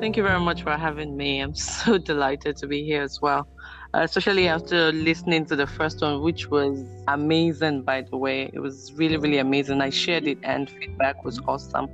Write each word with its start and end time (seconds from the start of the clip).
Thank 0.00 0.16
you 0.16 0.22
very 0.22 0.40
much 0.40 0.62
for 0.62 0.76
having 0.76 1.16
me. 1.16 1.40
I'm 1.40 1.54
so 1.74 1.98
delighted 1.98 2.56
to 2.58 2.66
be 2.66 2.84
here 2.84 3.02
as 3.02 3.20
well. 3.20 3.48
Uh, 3.94 4.00
especially 4.02 4.48
after 4.48 4.90
listening 4.92 5.46
to 5.46 5.56
the 5.56 5.66
first 5.66 6.00
one, 6.02 6.20
which 6.22 6.50
was 6.50 6.84
amazing, 7.06 7.82
by 7.82 8.02
the 8.02 8.16
way. 8.16 8.50
It 8.52 8.58
was 8.58 8.92
really, 8.96 9.16
really 9.16 9.38
amazing. 9.38 9.80
I 9.80 9.90
shared 9.90 10.26
it, 10.26 10.38
and 10.42 10.68
feedback 10.68 11.24
was 11.24 11.40
awesome. 11.46 11.88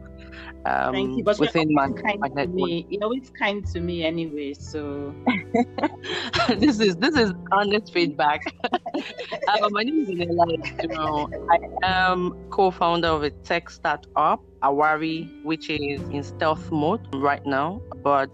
Um, 0.66 0.92
Thank 0.92 1.16
you. 1.18 1.24
But 1.24 1.38
within 1.38 1.72
my, 1.72 1.90
kind 1.90 2.20
my 2.20 2.28
to 2.28 2.46
me. 2.46 2.86
You're 2.88 3.04
always 3.04 3.30
kind 3.30 3.66
to 3.66 3.80
me 3.80 4.04
anyway. 4.04 4.54
So 4.54 5.14
this 6.58 6.80
is 6.80 6.96
this 6.96 7.16
is 7.16 7.32
honest 7.52 7.92
feedback. 7.92 8.40
uh, 8.64 9.68
my 9.70 9.82
name 9.82 10.00
is 10.00 10.08
Eniola. 10.08 10.82
You 10.82 10.88
know, 10.88 11.28
I 11.50 11.58
am 11.86 12.34
co-founder 12.50 13.08
of 13.08 13.22
a 13.22 13.30
tech 13.30 13.70
startup, 13.70 14.42
Awari, 14.62 15.30
which 15.42 15.70
is 15.70 16.02
in 16.10 16.22
stealth 16.22 16.70
mode 16.70 17.00
right 17.14 17.44
now, 17.46 17.80
but 18.02 18.30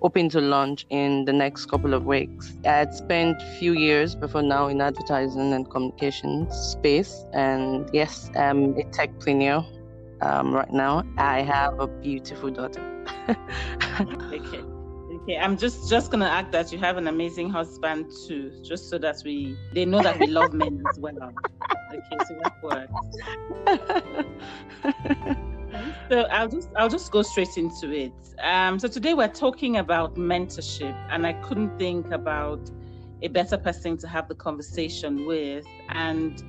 hoping 0.00 0.28
to 0.28 0.40
launch 0.40 0.84
in 0.90 1.24
the 1.24 1.32
next 1.32 1.66
couple 1.66 1.94
of 1.94 2.04
weeks. 2.04 2.52
I 2.66 2.72
had 2.80 2.92
spent 2.92 3.40
a 3.40 3.58
few 3.58 3.72
years 3.72 4.14
before 4.14 4.42
now 4.42 4.68
in 4.68 4.80
advertising 4.80 5.52
and 5.52 5.68
communication 5.70 6.46
space, 6.50 7.24
and 7.32 7.88
yes, 7.92 8.30
I'm 8.36 8.74
a 8.76 8.84
techpreneur 8.92 9.64
um, 10.20 10.52
right 10.54 10.70
now. 10.70 11.04
I 11.16 11.42
have 11.42 11.72
a 11.78 11.88
beautiful 12.02 12.50
daughter. 12.50 12.82
okay. 13.30 14.62
Okay, 15.22 15.38
I'm 15.40 15.56
just 15.56 15.88
just 15.88 16.10
gonna 16.10 16.26
act 16.26 16.52
that 16.52 16.72
you 16.72 16.78
have 16.78 16.96
an 16.96 17.08
amazing 17.08 17.48
husband 17.48 18.06
too, 18.26 18.50
just 18.64 18.90
so 18.90 18.98
that 18.98 19.16
we 19.24 19.56
they 19.72 19.84
know 19.84 20.02
that 20.02 20.18
we 20.18 20.26
love 20.26 20.52
men 20.52 20.78
as 20.88 20.98
well. 20.98 21.12
Okay, 21.92 22.24
so 22.26 22.34
that 22.42 22.52
works. 22.60 22.92
so 26.10 26.22
I'll 26.30 26.48
just 26.48 26.68
I'll 26.76 26.88
just 26.88 27.10
go 27.10 27.22
straight 27.22 27.56
into 27.56 27.92
it. 27.92 28.12
Um, 28.42 28.78
so 28.78 28.88
today 28.88 29.14
we're 29.14 29.28
talking 29.28 29.76
about 29.76 30.16
mentorship, 30.16 30.96
and 31.10 31.26
I 31.26 31.32
couldn't 31.34 31.78
think 31.78 32.10
about 32.10 32.70
a 33.22 33.28
better 33.28 33.56
person 33.56 33.96
to 33.98 34.08
have 34.08 34.28
the 34.28 34.34
conversation 34.34 35.26
with. 35.26 35.64
And 35.88 36.42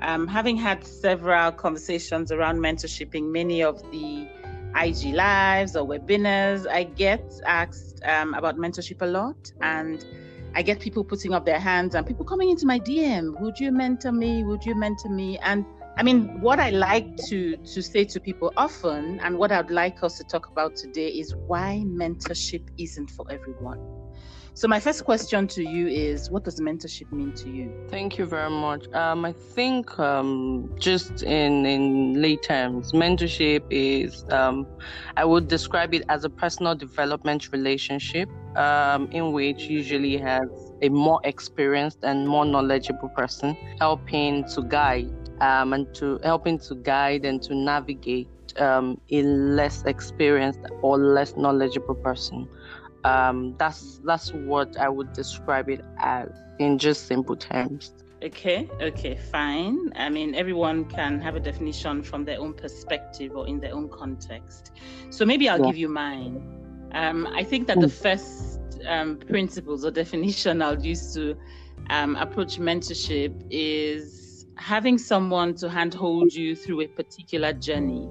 um, 0.00 0.26
having 0.26 0.56
had 0.56 0.84
several 0.84 1.52
conversations 1.52 2.32
around 2.32 2.58
mentorship 2.58 3.14
in 3.14 3.30
many 3.30 3.62
of 3.62 3.82
the 3.90 4.26
IG 4.74 5.14
lives 5.14 5.76
or 5.76 5.86
webinars, 5.86 6.66
I 6.66 6.84
get 6.84 7.24
asked 7.46 8.00
um, 8.04 8.34
about 8.34 8.56
mentorship 8.56 9.02
a 9.02 9.06
lot, 9.06 9.52
and 9.60 10.04
I 10.54 10.62
get 10.62 10.80
people 10.80 11.04
putting 11.04 11.34
up 11.34 11.44
their 11.44 11.60
hands 11.60 11.94
and 11.94 12.06
people 12.06 12.24
coming 12.24 12.50
into 12.50 12.66
my 12.66 12.78
DM. 12.78 13.38
Would 13.40 13.60
you 13.60 13.70
mentor 13.72 14.12
me? 14.12 14.44
Would 14.44 14.64
you 14.64 14.74
mentor 14.74 15.10
me? 15.10 15.38
And 15.38 15.64
I 15.96 16.02
mean, 16.02 16.40
what 16.40 16.58
I 16.58 16.70
like 16.70 17.16
to 17.28 17.56
to 17.56 17.82
say 17.82 18.04
to 18.04 18.20
people 18.20 18.52
often, 18.56 19.20
and 19.20 19.36
what 19.36 19.52
I'd 19.52 19.70
like 19.70 20.02
us 20.02 20.16
to 20.18 20.24
talk 20.24 20.48
about 20.48 20.74
today, 20.76 21.08
is 21.08 21.34
why 21.46 21.82
mentorship 21.86 22.66
isn't 22.78 23.10
for 23.10 23.26
everyone. 23.30 23.78
So 24.54 24.68
my 24.68 24.80
first 24.80 25.04
question 25.04 25.46
to 25.48 25.62
you 25.62 25.88
is, 25.88 26.30
what 26.30 26.44
does 26.44 26.60
mentorship 26.60 27.10
mean 27.10 27.32
to 27.36 27.48
you? 27.48 27.72
Thank 27.88 28.18
you 28.18 28.26
very 28.26 28.50
much. 28.50 28.86
Um, 28.92 29.24
I 29.24 29.32
think 29.32 29.98
um, 29.98 30.70
just 30.78 31.22
in 31.22 31.64
in 31.64 32.20
lay 32.20 32.36
terms, 32.36 32.92
mentorship 32.92 33.62
is 33.70 34.24
um, 34.30 34.66
I 35.16 35.24
would 35.24 35.48
describe 35.48 35.94
it 35.94 36.04
as 36.08 36.24
a 36.24 36.30
personal 36.30 36.74
development 36.74 37.50
relationship 37.52 38.28
um, 38.56 39.08
in 39.10 39.32
which 39.32 39.62
usually 39.64 40.16
has 40.18 40.48
a 40.82 40.88
more 40.88 41.20
experienced 41.24 41.98
and 42.02 42.28
more 42.28 42.44
knowledgeable 42.44 43.08
person 43.10 43.56
helping 43.78 44.44
to 44.54 44.62
guide 44.62 45.21
um, 45.42 45.72
and 45.74 45.94
to 45.94 46.18
helping 46.22 46.58
to 46.58 46.74
guide 46.76 47.24
and 47.26 47.42
to 47.42 47.54
navigate 47.54 48.28
um, 48.58 48.98
a 49.10 49.22
less 49.22 49.84
experienced 49.84 50.60
or 50.80 50.98
less 50.98 51.36
knowledgeable 51.36 51.94
person 51.96 52.48
um, 53.04 53.54
that's 53.58 54.00
that's 54.04 54.32
what 54.32 54.76
I 54.76 54.88
would 54.88 55.12
describe 55.12 55.68
it 55.68 55.80
as 55.98 56.28
in 56.58 56.78
just 56.78 57.06
simple 57.06 57.36
terms. 57.36 57.92
Okay, 58.22 58.68
okay, 58.80 59.16
fine. 59.16 59.92
I 59.96 60.08
mean, 60.08 60.34
everyone 60.36 60.84
can 60.84 61.20
have 61.20 61.34
a 61.34 61.40
definition 61.40 62.04
from 62.04 62.24
their 62.24 62.38
own 62.38 62.54
perspective 62.54 63.32
or 63.34 63.48
in 63.48 63.58
their 63.58 63.74
own 63.74 63.88
context. 63.88 64.70
So 65.10 65.26
maybe 65.26 65.48
I'll 65.48 65.58
yeah. 65.58 65.66
give 65.66 65.76
you 65.76 65.88
mine. 65.88 66.40
Um, 66.92 67.26
I 67.34 67.42
think 67.42 67.66
that 67.66 67.78
mm. 67.78 67.82
the 67.82 67.88
first 67.88 68.60
um, 68.86 69.16
principles 69.16 69.84
or 69.84 69.90
definition 70.02 70.62
I'll 70.62 70.80
use 70.80 71.12
to 71.14 71.36
um, 71.90 72.14
approach 72.14 72.60
mentorship 72.60 73.44
is 73.50 74.31
having 74.56 74.98
someone 74.98 75.54
to 75.56 75.68
handhold 75.68 76.32
you 76.32 76.54
through 76.54 76.82
a 76.82 76.86
particular 76.86 77.52
journey 77.52 78.08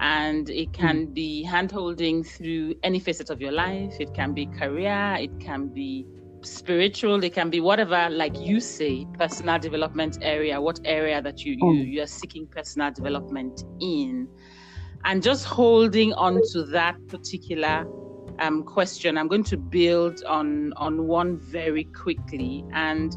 and 0.00 0.50
it 0.50 0.72
can 0.72 1.06
be 1.06 1.46
handholding 1.48 2.26
through 2.26 2.74
any 2.82 2.98
facet 2.98 3.30
of 3.30 3.40
your 3.40 3.52
life. 3.52 3.94
It 4.00 4.12
can 4.14 4.34
be 4.34 4.46
career, 4.46 5.16
it 5.18 5.38
can 5.40 5.68
be 5.68 6.06
spiritual, 6.42 7.22
it 7.24 7.32
can 7.32 7.50
be 7.50 7.60
whatever, 7.60 8.08
like 8.10 8.38
you 8.38 8.60
say, 8.60 9.06
personal 9.18 9.58
development 9.58 10.18
area, 10.20 10.60
what 10.60 10.80
area 10.84 11.22
that 11.22 11.44
you 11.44 11.52
you, 11.52 11.64
mm. 11.64 11.92
you 11.92 12.02
are 12.02 12.06
seeking 12.06 12.46
personal 12.46 12.90
development 12.90 13.64
in, 13.80 14.28
and 15.04 15.22
just 15.22 15.44
holding 15.44 16.12
on 16.14 16.40
to 16.52 16.64
that 16.64 16.96
particular 17.08 17.86
um, 18.40 18.62
question. 18.64 19.16
I'm 19.16 19.28
going 19.28 19.44
to 19.44 19.56
build 19.56 20.22
on 20.24 20.72
on 20.76 21.06
one 21.06 21.38
very 21.38 21.84
quickly, 21.84 22.64
and 22.72 23.16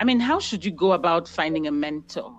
I 0.00 0.04
mean, 0.04 0.20
how 0.20 0.38
should 0.38 0.64
you 0.64 0.70
go 0.70 0.92
about 0.92 1.26
finding 1.28 1.66
a 1.66 1.72
mentor? 1.72 2.32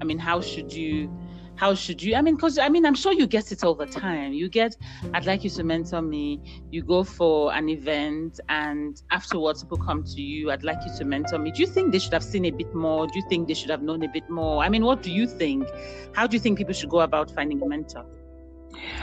I 0.00 0.04
mean, 0.04 0.18
how 0.18 0.40
should 0.40 0.72
you 0.72 1.10
how 1.56 1.74
should 1.74 2.02
you 2.02 2.14
i 2.14 2.20
mean 2.20 2.34
because 2.34 2.58
i 2.58 2.68
mean 2.68 2.84
i'm 2.84 2.94
sure 2.94 3.14
you 3.14 3.26
get 3.26 3.50
it 3.50 3.64
all 3.64 3.74
the 3.74 3.86
time. 3.86 4.32
You 4.34 4.48
get 4.48 4.76
i'd 5.14 5.24
like 5.24 5.42
you 5.42 5.50
to 5.50 5.64
mentor 5.64 6.02
me. 6.02 6.62
You 6.70 6.82
go 6.82 7.02
for 7.02 7.52
an 7.54 7.70
event 7.70 8.40
and 8.50 9.00
afterwards 9.10 9.62
people 9.62 9.78
come 9.78 10.04
to 10.04 10.20
you 10.20 10.50
i'd 10.50 10.64
like 10.64 10.78
you 10.86 10.92
to 10.98 11.04
mentor 11.04 11.38
me. 11.38 11.50
Do 11.50 11.62
you 11.62 11.66
think 11.66 11.92
they 11.92 11.98
should 11.98 12.12
have 12.12 12.24
seen 12.24 12.44
a 12.44 12.50
bit 12.50 12.74
more? 12.74 13.06
Do 13.06 13.18
you 13.18 13.24
think 13.28 13.48
they 13.48 13.54
should 13.54 13.70
have 13.70 13.82
known 13.82 14.02
a 14.02 14.08
bit 14.08 14.28
more? 14.28 14.62
I 14.62 14.68
mean 14.68 14.84
what 14.84 15.02
do 15.02 15.10
you 15.10 15.26
think? 15.26 15.66
How 16.12 16.26
do 16.26 16.36
you 16.36 16.40
think 16.40 16.58
people 16.58 16.74
should 16.74 16.90
go 16.90 17.00
about 17.00 17.30
finding 17.30 17.62
a 17.62 17.66
mentor 17.66 18.04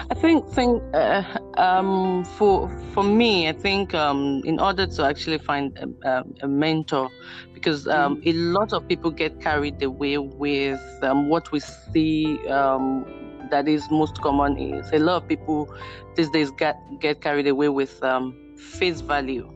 I 0.10 0.14
think 0.14 0.48
think 0.50 0.82
uh, 0.94 1.24
um, 1.58 2.26
for 2.26 2.70
for 2.94 3.04
me, 3.04 3.48
I 3.50 3.54
think 3.54 3.94
um, 3.94 4.42
in 4.46 4.60
order 4.60 4.86
to 4.88 5.06
actually 5.06 5.40
find 5.40 5.78
a, 6.04 6.24
a 6.42 6.48
mentor, 6.48 7.10
because 7.54 7.88
um, 7.88 8.22
mm. 8.22 8.28
a 8.28 8.34
lot 8.34 8.74
of 8.74 8.88
people 8.88 9.12
get 9.12 9.42
carried 9.42 9.82
away 9.82 10.18
with 10.18 10.82
um, 11.02 11.30
what 11.30 11.52
we 11.52 11.60
see 11.60 12.38
um, 12.48 13.06
that 13.50 13.68
is 13.68 13.90
most 13.92 14.20
common 14.22 14.58
is 14.58 14.92
a 14.92 15.00
lot 15.00 15.24
of 15.24 15.28
people 15.28 15.74
these 16.16 16.30
days 16.30 16.52
get 16.52 16.76
get 17.00 17.22
carried 17.22 17.48
away 17.48 17.70
with 17.70 18.02
um, 18.04 18.36
face 18.58 19.02
value. 19.02 19.50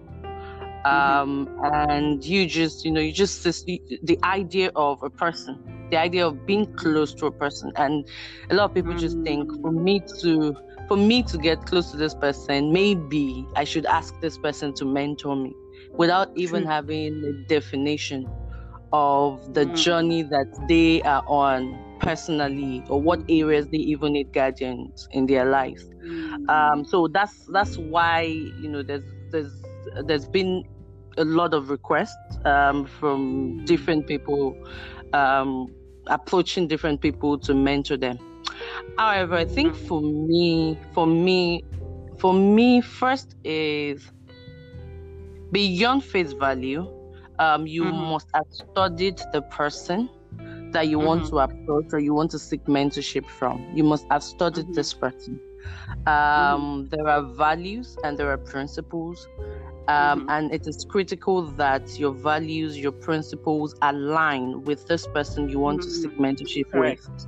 Mm-hmm. 0.87 1.65
and 1.89 2.23
you 2.23 2.45
just 2.45 2.85
you 2.85 2.91
know 2.91 3.01
you 3.01 3.11
just 3.11 3.43
the 3.43 4.19
idea 4.23 4.71
of 4.75 5.01
a 5.03 5.09
person 5.09 5.87
the 5.91 5.97
idea 5.97 6.25
of 6.25 6.45
being 6.45 6.71
close 6.75 7.13
to 7.15 7.25
a 7.25 7.31
person 7.31 7.71
and 7.75 8.07
a 8.49 8.55
lot 8.55 8.65
of 8.65 8.73
people 8.73 8.93
mm. 8.93 8.99
just 8.99 9.17
think 9.23 9.49
for 9.61 9.71
me 9.71 10.01
to 10.21 10.55
for 10.87 10.97
me 10.97 11.23
to 11.23 11.37
get 11.37 11.65
close 11.65 11.91
to 11.91 11.97
this 11.97 12.13
person 12.15 12.71
maybe 12.71 13.45
i 13.55 13.63
should 13.63 13.85
ask 13.85 14.13
this 14.21 14.37
person 14.37 14.73
to 14.73 14.85
mentor 14.85 15.35
me 15.35 15.53
without 15.93 16.29
even 16.35 16.63
having 16.63 17.23
a 17.25 17.33
definition 17.47 18.27
of 18.93 19.53
the 19.53 19.65
mm. 19.65 19.75
journey 19.75 20.23
that 20.23 20.47
they 20.67 21.01
are 21.03 21.23
on 21.27 21.77
personally 21.99 22.83
or 22.89 23.01
what 23.01 23.19
areas 23.29 23.67
they 23.67 23.77
even 23.77 24.13
need 24.13 24.31
guidance 24.31 25.07
in 25.11 25.25
their 25.25 25.45
life 25.45 25.83
mm. 26.05 26.49
um, 26.49 26.85
so 26.85 27.07
that's 27.07 27.45
that's 27.51 27.77
why 27.77 28.21
you 28.21 28.69
know 28.69 28.83
there's 28.83 29.03
there's 29.31 29.61
there's 30.05 30.27
been 30.27 30.63
a 31.17 31.25
lot 31.25 31.53
of 31.53 31.69
requests 31.69 32.37
um, 32.45 32.85
from 32.85 33.63
different 33.65 34.07
people 34.07 34.55
um, 35.13 35.73
approaching 36.07 36.67
different 36.67 37.01
people 37.01 37.37
to 37.39 37.53
mentor 37.53 37.97
them. 37.97 38.17
However, 38.97 39.35
I 39.35 39.45
think 39.45 39.75
for 39.75 40.01
me, 40.01 40.77
for 40.93 41.05
me, 41.05 41.63
for 42.17 42.33
me, 42.33 42.81
first 42.81 43.35
is 43.43 44.11
beyond 45.51 46.03
face 46.03 46.33
value. 46.33 46.87
Um, 47.39 47.67
you 47.67 47.83
mm-hmm. 47.83 48.11
must 48.11 48.27
have 48.33 48.45
studied 48.49 49.21
the 49.31 49.43
person 49.43 50.09
that 50.71 50.87
you 50.87 50.97
mm-hmm. 50.97 51.07
want 51.07 51.27
to 51.27 51.39
approach 51.39 51.85
or 51.93 51.99
you 51.99 52.13
want 52.13 52.31
to 52.31 52.39
seek 52.39 52.63
mentorship 52.65 53.27
from. 53.29 53.65
You 53.73 53.83
must 53.83 54.05
have 54.09 54.23
studied 54.23 54.65
mm-hmm. 54.65 54.73
this 54.73 54.93
person. 54.93 55.39
Um, 56.05 56.05
mm-hmm. 56.07 56.89
there 56.89 57.07
are 57.07 57.21
values 57.21 57.97
and 58.03 58.17
there 58.17 58.31
are 58.31 58.37
principles 58.37 59.27
um, 59.87 60.21
mm-hmm. 60.21 60.29
And 60.29 60.53
it 60.53 60.67
is 60.67 60.85
critical 60.89 61.43
that 61.43 61.97
your 61.97 62.11
values, 62.11 62.77
your 62.77 62.91
principles 62.91 63.73
align 63.81 64.63
with 64.63 64.85
this 64.87 65.07
person 65.07 65.49
you 65.49 65.59
want 65.59 65.79
mm-hmm. 65.79 65.89
to 65.89 65.95
seek 65.95 66.11
mm-hmm. 66.11 66.25
mentorship 66.25 66.71
Correct. 66.71 67.07
with. 67.09 67.27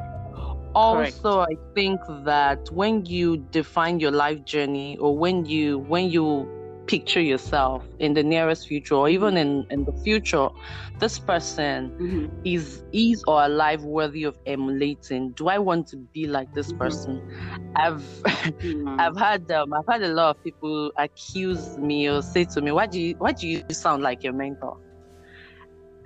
Also, 0.76 1.46
Correct. 1.46 1.52
I 1.52 1.74
think 1.74 2.00
that 2.26 2.70
when 2.72 3.06
you 3.06 3.38
define 3.38 4.00
your 4.00 4.12
life 4.12 4.44
journey 4.46 4.98
or 4.98 5.18
when 5.18 5.46
you 5.46 5.80
when 5.80 6.10
you 6.10 6.59
picture 6.90 7.22
yourself 7.22 7.84
in 8.00 8.16
the 8.16 8.24
nearest 8.24 8.68
future 8.68 8.96
or 8.96 9.08
even 9.08 9.38
in, 9.38 9.64
in 9.70 9.86
the 9.86 9.94
future 10.04 10.50
this 10.98 11.20
person 11.20 11.92
mm-hmm. 11.92 12.26
is 12.44 12.84
is 12.92 13.24
or 13.28 13.46
alive 13.46 13.84
worthy 13.84 14.24
of 14.24 14.36
emulating 14.48 15.30
do 15.34 15.50
i 15.50 15.60
want 15.60 15.88
to 15.88 15.98
be 15.98 16.26
like 16.26 16.52
this 16.56 16.70
mm-hmm. 16.70 16.80
person 16.80 17.72
i've 17.76 18.02
mm-hmm. 18.24 19.00
i've 19.00 19.16
had 19.16 19.52
um, 19.52 19.72
i've 19.72 19.86
had 19.88 20.02
a 20.02 20.08
lot 20.08 20.36
of 20.36 20.44
people 20.44 20.92
accuse 20.98 21.78
me 21.78 22.10
or 22.10 22.24
say 22.24 22.44
to 22.44 22.60
me 22.60 22.72
why 22.72 22.88
do 22.88 23.00
you 23.00 23.14
why 23.20 23.32
do 23.32 23.48
you 23.48 23.64
sound 23.70 24.02
like 24.02 24.24
your 24.24 24.34
mentor 24.34 24.76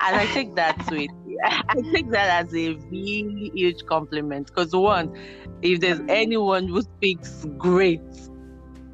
and 0.05 0.17
I 0.17 0.25
take 0.33 0.55
that 0.55 0.85
to 0.87 0.95
it. 1.01 1.09
I 1.45 1.75
take 1.93 2.09
that 2.11 2.43
as 2.43 2.53
a 2.53 2.73
really 2.91 3.51
huge 3.55 3.85
compliment 3.85 4.47
because 4.47 4.75
one, 4.75 5.17
if 5.61 5.79
there's 5.79 5.99
mm-hmm. 5.99 6.09
anyone 6.09 6.67
who 6.67 6.81
speaks 6.81 7.45
great 7.57 8.01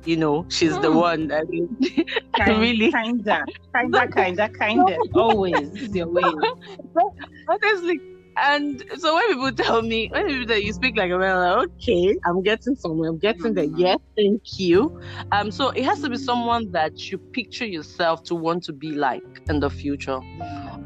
you 0.05 0.17
know, 0.17 0.45
she's 0.49 0.73
mm. 0.73 0.81
the 0.81 0.91
one. 0.91 1.31
I 1.31 1.43
mean, 1.43 1.77
kind, 2.37 2.59
really, 2.59 2.91
kinda, 2.91 3.45
kinda, 3.75 4.07
kinda, 4.15 4.49
kinda. 4.59 4.97
Always 5.13 5.89
your 5.93 6.09
way. 6.09 6.23
Honestly, 7.49 7.99
and 8.37 8.83
so 8.97 9.15
when 9.15 9.27
people 9.27 9.51
tell 9.51 9.81
me, 9.81 10.07
when 10.09 10.27
people 10.27 10.45
tell 10.45 10.57
you 10.57 10.73
speak 10.73 10.97
like 10.97 11.11
a 11.11 11.17
man, 11.17 11.37
like, 11.37 11.67
okay, 11.69 12.15
I'm 12.25 12.41
getting 12.41 12.75
somewhere. 12.75 13.09
I'm 13.09 13.17
getting 13.17 13.53
mm-hmm. 13.53 13.75
there. 13.75 13.87
Yes, 13.87 13.99
thank 14.15 14.59
you. 14.59 15.01
Um, 15.31 15.51
so 15.51 15.69
it 15.69 15.83
has 15.83 16.01
to 16.01 16.09
be 16.09 16.17
someone 16.17 16.71
that 16.71 17.11
you 17.11 17.17
picture 17.17 17.65
yourself 17.65 18.23
to 18.25 18.35
want 18.35 18.63
to 18.63 18.73
be 18.73 18.91
like 18.91 19.41
in 19.49 19.59
the 19.59 19.69
future. 19.69 20.19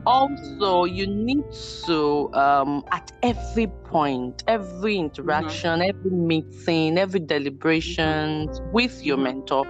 Also, 0.06 0.84
you 0.84 1.07
need 1.07 1.44
to 1.86 2.34
um 2.34 2.84
at 2.92 3.12
every 3.22 3.68
point, 3.68 4.44
every 4.48 4.98
interaction, 4.98 5.80
mm-hmm. 5.80 5.89
every 5.89 6.12
meeting, 6.12 6.98
every 6.98 7.19
deliberation 7.19 8.50
with 8.72 9.04
your 9.04 9.18
mentor, 9.18 9.66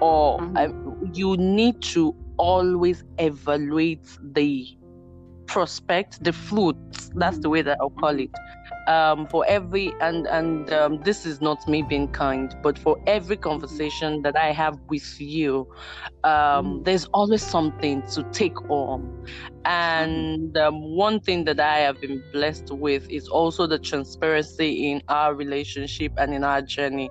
or 0.00 0.38
mm-hmm. 0.38 0.56
uh, 0.56 1.10
you 1.12 1.36
need 1.36 1.80
to 1.82 2.14
always 2.38 3.04
evaluate 3.18 4.06
the 4.32 4.76
prospect, 5.46 6.22
the 6.22 6.32
fruits. 6.32 7.10
That's 7.14 7.38
the 7.38 7.48
way 7.48 7.62
that 7.62 7.78
I'll 7.80 7.90
call 7.90 8.18
it 8.18 8.30
um, 8.86 9.26
for 9.26 9.44
every 9.46 9.94
and 10.00 10.26
and 10.26 10.72
um, 10.72 11.02
this 11.02 11.26
is 11.26 11.40
not 11.40 11.66
me 11.68 11.82
being 11.82 12.08
kind, 12.08 12.54
but 12.62 12.78
for 12.78 12.98
every 13.06 13.36
conversation 13.36 14.22
that 14.22 14.36
I 14.36 14.52
have 14.52 14.78
with 14.88 15.20
you, 15.20 15.66
um, 16.24 16.30
mm. 16.32 16.84
there's 16.84 17.06
always 17.06 17.42
something 17.42 18.02
to 18.12 18.22
take 18.32 18.58
on. 18.70 19.26
And 19.66 20.56
um, 20.56 20.94
one 20.94 21.18
thing 21.18 21.44
that 21.46 21.58
I 21.58 21.78
have 21.78 22.00
been 22.00 22.22
blessed 22.32 22.70
with 22.70 23.10
is 23.10 23.26
also 23.28 23.66
the 23.66 23.80
transparency 23.80 24.92
in 24.92 25.02
our 25.08 25.34
relationship 25.34 26.12
and 26.18 26.32
in 26.32 26.44
our 26.44 26.62
journey. 26.62 27.10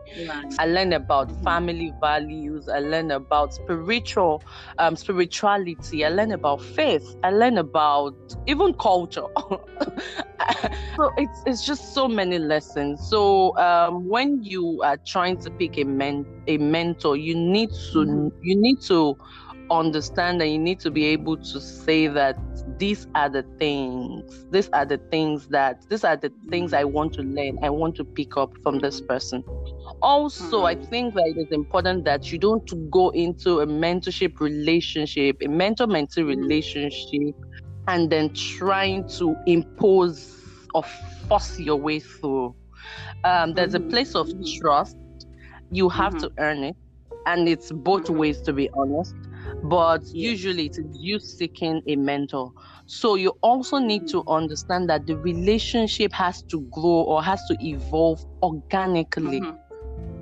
I 0.58 0.66
learned 0.66 0.94
about 0.94 1.32
family 1.44 1.92
values. 2.00 2.70
I 2.70 2.80
learned 2.80 3.12
about 3.12 3.54
spiritual 3.54 4.42
um, 4.78 4.96
spirituality. 4.96 6.06
I 6.06 6.10
learned 6.10 6.32
about 6.32 6.62
faith. 6.62 7.18
I 7.24 7.32
learned 7.32 7.60
about 7.60 8.16
even 8.48 8.74
culture. 8.76 9.26
so 10.96 11.12
it's 11.18 11.44
it's 11.46 11.66
just 11.66 11.94
so 11.94 12.08
many 12.08 12.40
lessons. 12.40 13.06
So 13.10 13.58
um, 13.58 14.08
when 14.08 14.42
you 14.44 14.82
are 14.82 14.98
trying 15.06 15.38
to 15.42 15.52
pick 15.52 15.78
a 15.78 15.84
men 15.84 16.26
a 16.48 16.58
mentor, 16.58 17.18
you 17.18 17.36
need 17.36 17.70
to 17.92 18.00
mm-hmm. 18.00 18.30
you 18.42 18.56
need 18.56 18.80
to 18.84 19.18
understand 19.72 20.42
and 20.42 20.52
you 20.52 20.60
need 20.60 20.80
to 20.80 20.92
be 20.92 21.06
able 21.06 21.38
to 21.38 21.60
say 21.60 22.08
that 22.08 22.38
these 22.78 23.08
are 23.16 23.30
the 23.30 23.44
things 23.58 24.46
these 24.52 24.70
are 24.70 24.86
the 24.86 24.98
things 25.10 25.48
that 25.48 25.88
these 25.90 26.04
are 26.04 26.18
the 26.18 26.32
things 26.50 26.74
i 26.74 26.84
want 26.84 27.14
to 27.14 27.22
learn 27.22 27.58
i 27.64 27.70
want 27.70 27.96
to 27.96 28.04
pick 28.04 28.38
up 28.38 28.52
from 28.62 28.80
this 28.80 29.02
person 29.02 29.44
also 30.02 30.66
i 30.66 30.76
mm-hmm. 30.76 30.86
think 30.86 31.14
that 31.14 31.26
it 31.28 31.38
is 31.38 31.52
important 31.52 32.04
that 32.04 32.32
you 32.32 32.38
don't 32.38 32.92
go 32.92 33.10
into 33.12 33.60
a 33.62 33.68
mentorship 33.68 34.40
relationship 34.40 35.38
a 35.42 35.48
mentor 35.48 35.88
mentee 35.88 36.26
relationship 36.26 37.36
and 37.88 38.10
then 38.10 38.34
trying 38.34 39.08
to 39.08 39.36
impose 39.46 40.36
or 40.74 40.84
force 41.28 41.60
your 41.60 41.78
way 41.78 42.00
through. 42.00 42.56
Um, 43.24 43.54
there's 43.54 43.74
a 43.74 43.80
place 43.80 44.16
of 44.16 44.28
mm-hmm. 44.28 44.62
trust. 44.62 44.98
You 45.72 45.90
have 45.90 46.14
mm-hmm. 46.14 46.28
to 46.28 46.32
earn 46.38 46.64
it, 46.64 46.76
and 47.26 47.48
it's 47.48 47.72
both 47.72 48.10
ways 48.10 48.42
to 48.42 48.54
be 48.54 48.70
honest. 48.72 49.16
But 49.70 50.06
usually, 50.08 50.68
it's 50.68 50.80
you 50.94 51.20
seeking 51.20 51.82
a 51.88 51.96
mentor. 51.96 52.52
So 52.86 53.16
you 53.16 53.32
also 53.42 53.78
need 53.80 54.08
to 54.10 54.24
understand 54.28 54.90
that 54.90 55.08
the 55.08 55.18
relationship 55.18 56.14
has 56.14 56.44
to 56.44 56.62
grow 56.72 57.02
or 57.02 57.24
has 57.24 57.42
to 57.48 57.58
evolve 57.60 58.24
organically. 58.44 59.42
Mm-hmm 59.42 59.62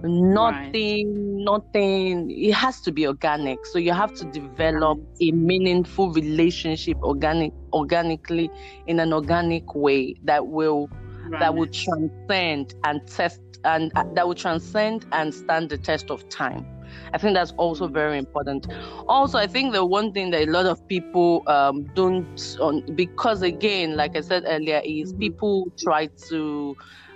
nothing 0.04 1.38
right. 1.38 1.46
nothing 1.46 2.30
it 2.30 2.54
has 2.54 2.82
to 2.82 2.92
be 2.92 3.08
organic 3.08 3.66
so 3.66 3.80
you 3.80 3.94
have 3.94 4.14
to 4.14 4.26
develop 4.32 5.00
a 5.22 5.32
meaningful 5.32 6.12
relationship 6.12 6.98
organic 7.04 7.54
organically 7.72 8.50
in 8.88 9.00
an 9.00 9.14
organic 9.14 9.74
way 9.76 10.14
that 10.24 10.46
will 10.46 10.90
right. 11.30 11.40
that 11.40 11.56
will 11.56 11.68
transcend 11.68 12.76
and 12.84 13.06
test 13.08 13.42
and 13.64 13.92
uh, 13.96 14.04
that 14.14 14.28
will 14.28 14.36
transcend 14.36 15.06
and 15.14 15.34
stand 15.34 15.70
the 15.70 15.78
test 15.78 16.12
of 16.12 16.28
time 16.28 16.66
I 17.14 17.18
think 17.18 17.34
that's 17.34 17.52
also 17.58 17.88
very 17.88 18.18
important. 18.18 18.68
Also, 19.08 19.38
I 19.38 19.48
think 19.48 19.74
the 19.74 19.86
one 19.86 20.12
thing 20.12 20.32
that 20.32 20.48
a 20.48 20.52
lot 20.52 20.66
of 20.66 20.86
people 20.88 21.44
um, 21.48 21.84
don't, 21.94 22.58
on, 22.60 22.82
because 22.96 23.42
again, 23.42 23.96
like 23.96 24.16
I 24.16 24.22
said 24.22 24.44
earlier, 24.48 24.82
is 24.84 25.12
mm-hmm. 25.12 25.20
people 25.20 25.72
try 25.78 26.08
to 26.30 26.76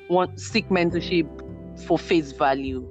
want 0.10 0.40
seek 0.40 0.70
mentorship 0.70 1.28
for 1.86 1.98
face 1.98 2.32
value. 2.32 2.86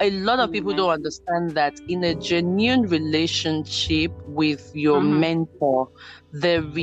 A 0.00 0.10
lot 0.10 0.40
of 0.40 0.52
people 0.52 0.72
mm-hmm. 0.72 0.78
don't 0.78 0.90
understand 0.90 1.52
that 1.52 1.80
in 1.88 2.04
a 2.04 2.14
genuine 2.14 2.82
relationship 2.82 4.12
with 4.26 4.70
your 4.74 5.00
mm-hmm. 5.00 5.20
mentor, 5.20 5.88
there 6.32 6.60
mm-hmm. 6.60 6.74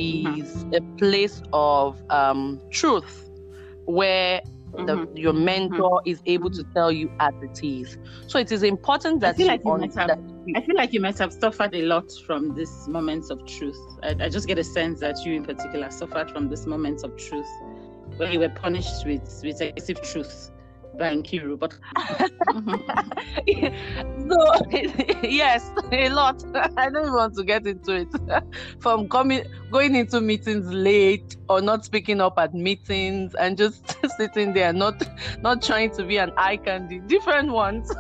mm-hmm. 0.42 0.74
a 0.74 0.98
place 0.98 1.42
of 1.54 2.02
um, 2.10 2.60
truth 2.72 3.30
where 3.86 4.42
the, 4.74 4.96
mm-hmm. 4.96 5.18
your 5.18 5.34
mentor 5.34 6.00
mm-hmm. 6.00 6.10
is 6.10 6.22
able 6.26 6.50
to 6.52 6.64
tell 6.74 6.92
you 6.92 7.12
as 7.20 7.34
it 7.42 7.64
is. 7.64 7.98
So 8.28 8.40
it 8.40 8.52
is 8.52 8.64
important 8.64 9.22
that 9.22 9.36
I 9.36 9.38
feel, 9.38 9.48
like 9.48 9.62
you, 9.64 9.78
might 9.78 9.94
have, 9.96 10.10
I 10.56 10.62
feel 10.62 10.76
like 10.76 10.94
you 10.94 11.00
might 11.00 11.18
have 11.20 11.32
suffered 11.34 11.76
a 11.76 11.84
lot 11.84 12.12
from 12.26 12.56
these 12.56 12.88
moments 12.88 13.30
of 13.30 13.46
truth. 13.46 13.78
I, 14.02 14.16
I, 14.20 14.30
just 14.30 14.48
get 14.48 14.58
a 14.58 14.64
sense 14.64 15.00
that 15.02 15.24
you, 15.26 15.34
in 15.34 15.44
particular, 15.44 15.90
suffered 15.92 16.32
from 16.32 16.50
these 16.50 16.66
moments 16.66 17.04
of 17.04 17.16
truth 17.18 17.50
where 18.18 18.32
you 18.32 18.40
were 18.40 18.50
punished 18.50 19.06
with 19.06 19.42
with 19.44 19.62
excessive 19.62 20.02
truth 20.04 20.52
by 20.98 21.22
you 21.32 21.58
but 21.60 21.74
so 24.30 24.54
yes, 25.24 25.72
a 25.92 26.10
lot. 26.10 26.44
I 26.78 26.90
don't 26.90 27.14
want 27.14 27.36
to 27.36 27.44
get 27.44 27.66
into 27.66 27.96
it. 27.96 28.44
From 28.80 29.10
coming, 29.10 29.44
going 29.72 29.96
into 29.96 30.22
meetings 30.22 30.72
late 30.72 31.36
or 31.50 31.62
not 31.62 31.86
speaking 31.86 32.22
up 32.22 32.38
at 32.38 32.54
meetings 32.54 33.36
and 33.36 33.58
just 33.58 33.96
sitting 34.18 34.54
there, 34.54 34.74
not 34.74 35.02
not 35.42 35.62
trying 35.62 35.92
to 35.92 36.04
be 36.06 36.18
an 36.18 36.32
eye 36.38 36.58
candy. 36.58 37.00
Different 37.00 37.52
ones, 37.52 37.92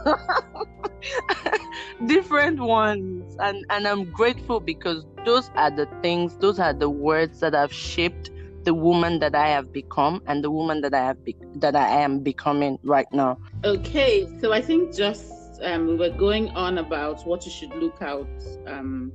different 2.05 2.59
ones, 2.59 3.35
and 3.39 3.65
and 3.69 3.87
I'm 3.87 4.11
grateful 4.11 4.59
because 4.59 5.05
those 5.25 5.49
are 5.55 5.71
the 5.71 5.87
things, 6.01 6.37
those 6.37 6.59
are 6.59 6.73
the 6.73 6.89
words 6.89 7.39
that 7.39 7.53
have 7.53 7.73
shaped 7.73 8.29
the 8.63 8.73
woman 8.73 9.19
that 9.19 9.35
I 9.35 9.47
have 9.49 9.71
become 9.71 10.21
and 10.27 10.43
the 10.43 10.51
woman 10.51 10.81
that 10.81 10.93
I 10.93 11.05
have 11.05 11.23
be- 11.23 11.35
that 11.55 11.75
I 11.75 12.01
am 12.01 12.19
becoming 12.19 12.79
right 12.83 13.11
now. 13.11 13.37
Okay, 13.63 14.27
so 14.39 14.53
I 14.53 14.61
think 14.61 14.95
just 14.95 15.31
um, 15.61 15.87
we 15.87 15.95
were 15.95 16.09
going 16.09 16.49
on 16.49 16.77
about 16.77 17.25
what 17.25 17.45
you 17.45 17.51
should 17.51 17.73
look 17.75 18.01
out 18.01 18.27
um, 18.67 19.11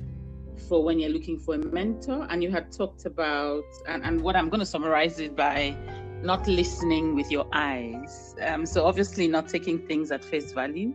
for 0.68 0.82
when 0.82 0.98
you're 0.98 1.10
looking 1.10 1.38
for 1.38 1.54
a 1.54 1.58
mentor, 1.58 2.26
and 2.30 2.42
you 2.42 2.50
had 2.50 2.72
talked 2.72 3.06
about 3.06 3.64
and, 3.86 4.04
and 4.04 4.20
what 4.20 4.36
I'm 4.36 4.48
going 4.48 4.60
to 4.60 4.66
summarize 4.66 5.18
it 5.20 5.36
by 5.36 5.76
not 6.22 6.46
listening 6.48 7.14
with 7.14 7.30
your 7.30 7.46
eyes. 7.52 8.34
Um, 8.42 8.66
so 8.66 8.84
obviously 8.84 9.28
not 9.28 9.48
taking 9.48 9.78
things 9.86 10.10
at 10.10 10.24
face 10.24 10.52
value. 10.52 10.94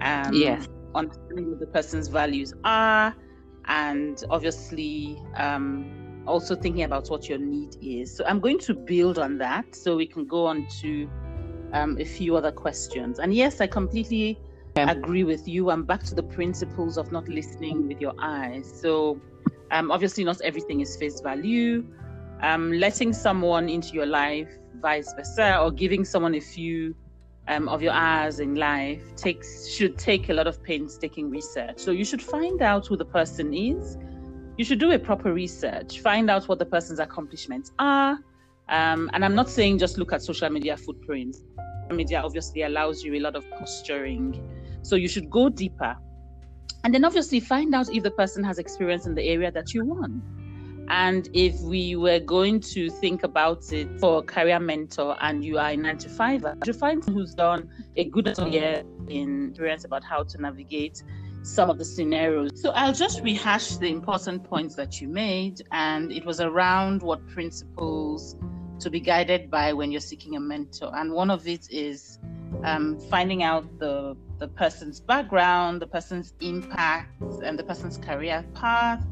Um, 0.00 0.32
yes. 0.32 0.68
Understanding 0.94 1.50
what 1.50 1.60
the 1.60 1.66
person's 1.66 2.08
values 2.08 2.52
are, 2.64 3.14
and 3.66 4.24
obviously 4.30 5.22
um, 5.36 5.99
also 6.26 6.54
thinking 6.54 6.84
about 6.84 7.08
what 7.08 7.28
your 7.28 7.38
need 7.38 7.76
is. 7.80 8.14
So 8.14 8.24
I'm 8.26 8.40
going 8.40 8.58
to 8.60 8.74
build 8.74 9.18
on 9.18 9.38
that 9.38 9.74
so 9.74 9.96
we 9.96 10.06
can 10.06 10.26
go 10.26 10.46
on 10.46 10.66
to 10.80 11.10
um, 11.72 11.98
a 11.98 12.04
few 12.04 12.36
other 12.36 12.52
questions. 12.52 13.18
And 13.18 13.34
yes, 13.34 13.60
I 13.60 13.66
completely 13.66 14.38
okay. 14.76 14.90
agree 14.90 15.24
with 15.24 15.46
you. 15.48 15.70
I'm 15.70 15.84
back 15.84 16.02
to 16.04 16.14
the 16.14 16.22
principles 16.22 16.96
of 16.96 17.12
not 17.12 17.28
listening 17.28 17.88
with 17.88 18.00
your 18.00 18.14
eyes. 18.18 18.70
So 18.80 19.20
um, 19.70 19.90
obviously, 19.90 20.24
not 20.24 20.40
everything 20.42 20.80
is 20.80 20.96
face 20.96 21.20
value. 21.20 21.84
Um, 22.42 22.72
letting 22.72 23.12
someone 23.12 23.68
into 23.68 23.94
your 23.94 24.06
life, 24.06 24.48
vice 24.80 25.12
versa, 25.14 25.60
or 25.60 25.70
giving 25.70 26.04
someone 26.04 26.34
a 26.34 26.40
few 26.40 26.94
um, 27.48 27.68
of 27.68 27.82
your 27.82 27.92
hours 27.92 28.40
in 28.40 28.54
life 28.54 29.14
takes 29.16 29.68
should 29.68 29.98
take 29.98 30.28
a 30.28 30.32
lot 30.32 30.46
of 30.46 30.62
painstaking 30.62 31.30
research. 31.30 31.78
So 31.78 31.90
you 31.90 32.04
should 32.04 32.22
find 32.22 32.62
out 32.62 32.86
who 32.86 32.96
the 32.96 33.04
person 33.04 33.52
is 33.52 33.98
you 34.60 34.64
should 34.66 34.78
do 34.78 34.90
a 34.90 34.98
proper 34.98 35.32
research, 35.32 36.00
find 36.00 36.28
out 36.28 36.46
what 36.46 36.58
the 36.58 36.66
person's 36.66 36.98
accomplishments 36.98 37.72
are. 37.78 38.18
Um, 38.68 39.08
and 39.14 39.24
I'm 39.24 39.34
not 39.34 39.48
saying 39.48 39.78
just 39.78 39.96
look 39.96 40.12
at 40.12 40.20
social 40.20 40.50
media 40.50 40.76
footprints. 40.76 41.38
Social 41.84 41.96
media 41.96 42.20
obviously 42.20 42.62
allows 42.64 43.02
you 43.02 43.14
a 43.14 43.20
lot 43.20 43.36
of 43.36 43.50
posturing. 43.52 44.38
So 44.82 44.96
you 44.96 45.08
should 45.08 45.30
go 45.30 45.48
deeper 45.48 45.96
And 46.84 46.92
then 46.92 47.06
obviously 47.06 47.40
find 47.40 47.74
out 47.74 47.88
if 47.88 48.02
the 48.02 48.10
person 48.10 48.44
has 48.44 48.58
experience 48.58 49.06
in 49.06 49.14
the 49.14 49.22
area 49.22 49.50
that 49.50 49.72
you 49.72 49.82
want. 49.82 50.22
And 50.90 51.30
if 51.32 51.58
we 51.62 51.96
were 51.96 52.20
going 52.20 52.60
to 52.74 52.90
think 52.90 53.22
about 53.22 53.72
it 53.72 53.88
for 53.98 54.22
career 54.22 54.60
mentor 54.60 55.16
and 55.22 55.42
you 55.42 55.56
are 55.56 55.70
a 55.70 55.76
nine 55.76 55.96
to 55.98 56.10
five, 56.10 56.44
you 56.66 56.74
find 56.74 57.02
who's 57.06 57.32
done 57.32 57.70
a 57.96 58.04
good 58.04 58.36
year 58.50 58.82
in 59.08 59.48
experience 59.52 59.86
about 59.86 60.04
how 60.04 60.24
to 60.24 60.38
navigate 60.38 61.02
some 61.42 61.70
of 61.70 61.78
the 61.78 61.84
scenarios. 61.84 62.60
So 62.60 62.70
I'll 62.70 62.92
just 62.92 63.22
rehash 63.22 63.76
the 63.76 63.88
important 63.88 64.44
points 64.44 64.74
that 64.76 65.00
you 65.00 65.08
made. 65.08 65.62
And 65.72 66.12
it 66.12 66.24
was 66.24 66.40
around 66.40 67.02
what 67.02 67.26
principles 67.28 68.36
to 68.80 68.90
be 68.90 69.00
guided 69.00 69.50
by 69.50 69.72
when 69.72 69.90
you're 69.90 70.00
seeking 70.00 70.36
a 70.36 70.40
mentor. 70.40 70.90
And 70.94 71.12
one 71.12 71.30
of 71.30 71.46
it 71.46 71.70
is 71.70 72.18
um, 72.64 72.98
finding 72.98 73.42
out 73.42 73.78
the, 73.78 74.16
the 74.38 74.48
person's 74.48 75.00
background, 75.00 75.82
the 75.82 75.86
person's 75.86 76.34
impact, 76.40 77.22
and 77.42 77.58
the 77.58 77.64
person's 77.64 77.98
career 77.98 78.44
path 78.54 79.04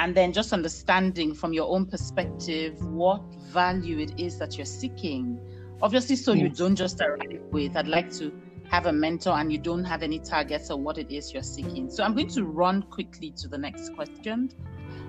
and 0.00 0.14
then 0.14 0.32
just 0.32 0.54
understanding 0.54 1.34
from 1.34 1.52
your 1.52 1.68
own 1.68 1.84
perspective 1.84 2.82
what 2.86 3.22
value 3.52 3.98
it 3.98 4.18
is 4.18 4.38
that 4.38 4.56
you're 4.56 4.64
seeking. 4.64 5.38
Obviously, 5.82 6.16
so 6.16 6.32
yes. 6.32 6.42
you 6.42 6.48
don't 6.48 6.74
just 6.74 7.02
arrive 7.02 7.42
with, 7.50 7.76
I'd 7.76 7.86
like 7.86 8.10
to 8.12 8.32
have 8.70 8.86
a 8.86 8.92
mentor 8.92 9.32
and 9.32 9.52
you 9.52 9.58
don't 9.58 9.84
have 9.84 10.02
any 10.02 10.18
targets 10.18 10.70
or 10.70 10.78
what 10.78 10.96
it 10.96 11.10
is 11.10 11.32
you're 11.32 11.42
seeking. 11.42 11.90
So 11.90 12.04
I'm 12.04 12.14
going 12.14 12.28
to 12.28 12.44
run 12.44 12.82
quickly 12.82 13.32
to 13.38 13.48
the 13.48 13.58
next 13.58 13.94
question. 13.94 14.50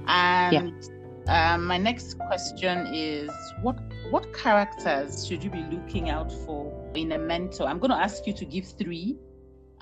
And 0.07 0.83
yeah. 1.27 1.53
um, 1.53 1.65
my 1.65 1.77
next 1.77 2.17
question 2.17 2.87
is 2.93 3.29
what 3.61 3.77
what 4.09 4.33
characters 4.33 5.27
should 5.27 5.43
you 5.43 5.49
be 5.49 5.63
looking 5.71 6.09
out 6.09 6.31
for 6.31 6.73
in 6.95 7.11
a 7.11 7.19
mentor? 7.19 7.67
I'm 7.67 7.79
going 7.79 7.91
to 7.91 7.97
ask 7.97 8.25
you 8.25 8.33
to 8.33 8.45
give 8.45 8.65
three 8.65 9.17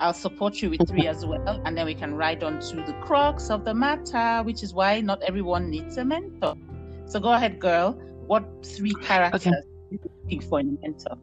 I'll 0.00 0.14
support 0.14 0.62
you 0.62 0.70
with 0.70 0.88
three 0.88 1.06
as 1.06 1.26
well. 1.26 1.60
And 1.66 1.76
then 1.76 1.84
we 1.84 1.94
can 1.94 2.14
ride 2.14 2.42
on 2.42 2.58
to 2.58 2.76
the 2.76 2.94
crux 3.02 3.50
of 3.50 3.66
the 3.66 3.74
matter, 3.74 4.42
which 4.44 4.62
is 4.62 4.72
why 4.72 5.02
not 5.02 5.22
everyone 5.22 5.68
needs 5.68 5.98
a 5.98 6.04
mentor. 6.04 6.54
So 7.04 7.20
go 7.20 7.32
ahead, 7.32 7.60
girl. 7.60 7.92
What 8.26 8.64
three 8.64 8.94
characters 8.94 9.46
okay. 9.46 9.56
you 9.90 9.98
looking 10.24 10.40
for 10.40 10.60
in 10.60 10.78
a 10.78 10.80
mentor? 10.80 11.18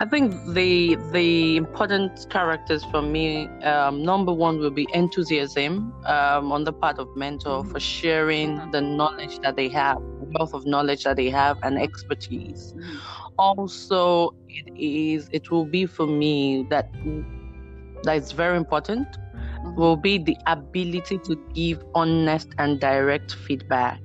I 0.00 0.04
think 0.06 0.32
the 0.54 0.96
the 1.12 1.56
important 1.56 2.26
characters 2.30 2.84
for 2.84 3.02
me, 3.02 3.46
um, 3.62 4.02
number 4.02 4.32
one 4.32 4.58
will 4.58 4.70
be 4.70 4.86
enthusiasm 4.94 5.92
um, 6.06 6.52
on 6.52 6.64
the 6.64 6.72
part 6.72 6.98
of 6.98 7.14
mentor 7.16 7.64
for 7.64 7.78
sharing 7.78 8.70
the 8.70 8.80
knowledge 8.80 9.38
that 9.40 9.56
they 9.56 9.68
have, 9.68 9.98
wealth 10.34 10.54
of 10.54 10.66
knowledge 10.66 11.04
that 11.04 11.16
they 11.16 11.30
have, 11.30 11.58
and 11.62 11.78
expertise. 11.78 12.74
Also, 13.38 14.34
it 14.48 14.68
is 14.76 15.28
it 15.32 15.50
will 15.50 15.66
be 15.66 15.86
for 15.86 16.06
me 16.06 16.66
that 16.70 16.90
that 18.02 18.16
is 18.16 18.32
very 18.32 18.56
important 18.56 19.06
mm-hmm. 19.08 19.74
will 19.76 19.96
be 19.96 20.18
the 20.18 20.36
ability 20.46 21.18
to 21.18 21.36
give 21.54 21.84
honest 21.94 22.48
and 22.58 22.80
direct 22.80 23.34
feedback. 23.34 24.00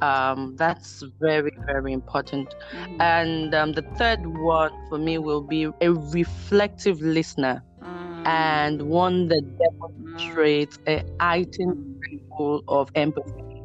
Um, 0.00 0.56
that's 0.56 1.02
very, 1.20 1.52
very 1.66 1.92
important. 1.92 2.54
Mm-hmm. 2.72 3.00
And 3.00 3.54
um, 3.54 3.72
the 3.72 3.82
third 3.96 4.26
one 4.26 4.72
for 4.88 4.98
me 4.98 5.18
will 5.18 5.42
be 5.42 5.68
a 5.80 5.92
reflective 5.92 7.00
listener 7.00 7.62
mm-hmm. 7.82 8.26
and 8.26 8.82
one 8.82 9.28
that 9.28 9.42
demonstrates 9.58 10.78
a 10.86 11.04
heightened 11.20 12.02
level 12.30 12.62
of 12.68 12.90
empathy. 12.94 13.62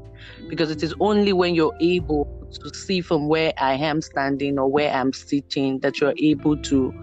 Because 0.49 0.71
it 0.71 0.83
is 0.83 0.93
only 0.99 1.33
when 1.33 1.53
you're 1.55 1.75
able 1.79 2.25
to 2.51 2.73
see 2.73 3.01
from 3.01 3.27
where 3.27 3.53
I 3.57 3.73
am 3.73 4.01
standing 4.01 4.57
or 4.57 4.67
where 4.67 4.91
I'm 4.91 5.13
sitting 5.13 5.79
that 5.79 5.99
you're 5.99 6.15
able 6.17 6.57
to 6.57 6.93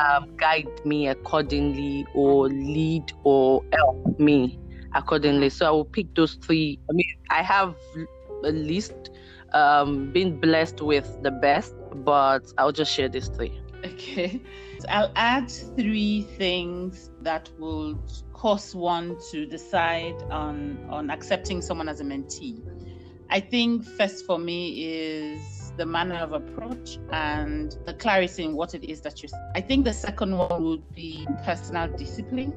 um, 0.00 0.36
guide 0.36 0.68
me 0.84 1.08
accordingly 1.08 2.06
or 2.14 2.48
lead 2.48 3.12
or 3.24 3.64
help 3.72 4.18
me 4.18 4.58
accordingly. 4.94 5.50
So 5.50 5.66
I 5.66 5.70
will 5.70 5.84
pick 5.84 6.14
those 6.14 6.34
three. 6.34 6.78
I 6.88 6.92
mean, 6.92 7.06
I 7.30 7.42
have 7.42 7.74
a 8.44 8.52
least 8.52 9.10
um, 9.52 10.12
been 10.12 10.38
blessed 10.40 10.80
with 10.80 11.22
the 11.22 11.30
best, 11.30 11.74
but 12.04 12.40
I'll 12.58 12.72
just 12.72 12.92
share 12.92 13.08
these 13.08 13.28
three. 13.28 13.60
Okay. 13.84 14.42
So 14.80 14.86
I'll 14.88 15.12
add 15.16 15.50
three 15.50 16.22
things 16.22 17.10
that 17.22 17.50
would 17.58 17.98
cause 18.32 18.74
one 18.74 19.16
to 19.30 19.46
decide 19.46 20.20
on 20.30 20.78
on 20.90 21.10
accepting 21.10 21.62
someone 21.62 21.88
as 21.88 22.00
a 22.00 22.04
mentee. 22.04 22.62
I 23.30 23.40
think 23.40 23.84
first 23.84 24.24
for 24.24 24.38
me 24.38 24.84
is 24.84 25.72
the 25.76 25.86
manner 25.86 26.16
of 26.16 26.32
approach 26.32 26.98
and 27.12 27.76
the 27.86 27.94
clarity 27.94 28.44
in 28.44 28.54
what 28.54 28.74
it 28.74 28.84
is 28.84 29.00
that 29.02 29.22
you. 29.22 29.28
I 29.54 29.60
think 29.60 29.84
the 29.84 29.92
second 29.92 30.36
one 30.36 30.62
would 30.62 30.94
be 30.94 31.26
personal 31.44 31.88
discipline. 31.96 32.52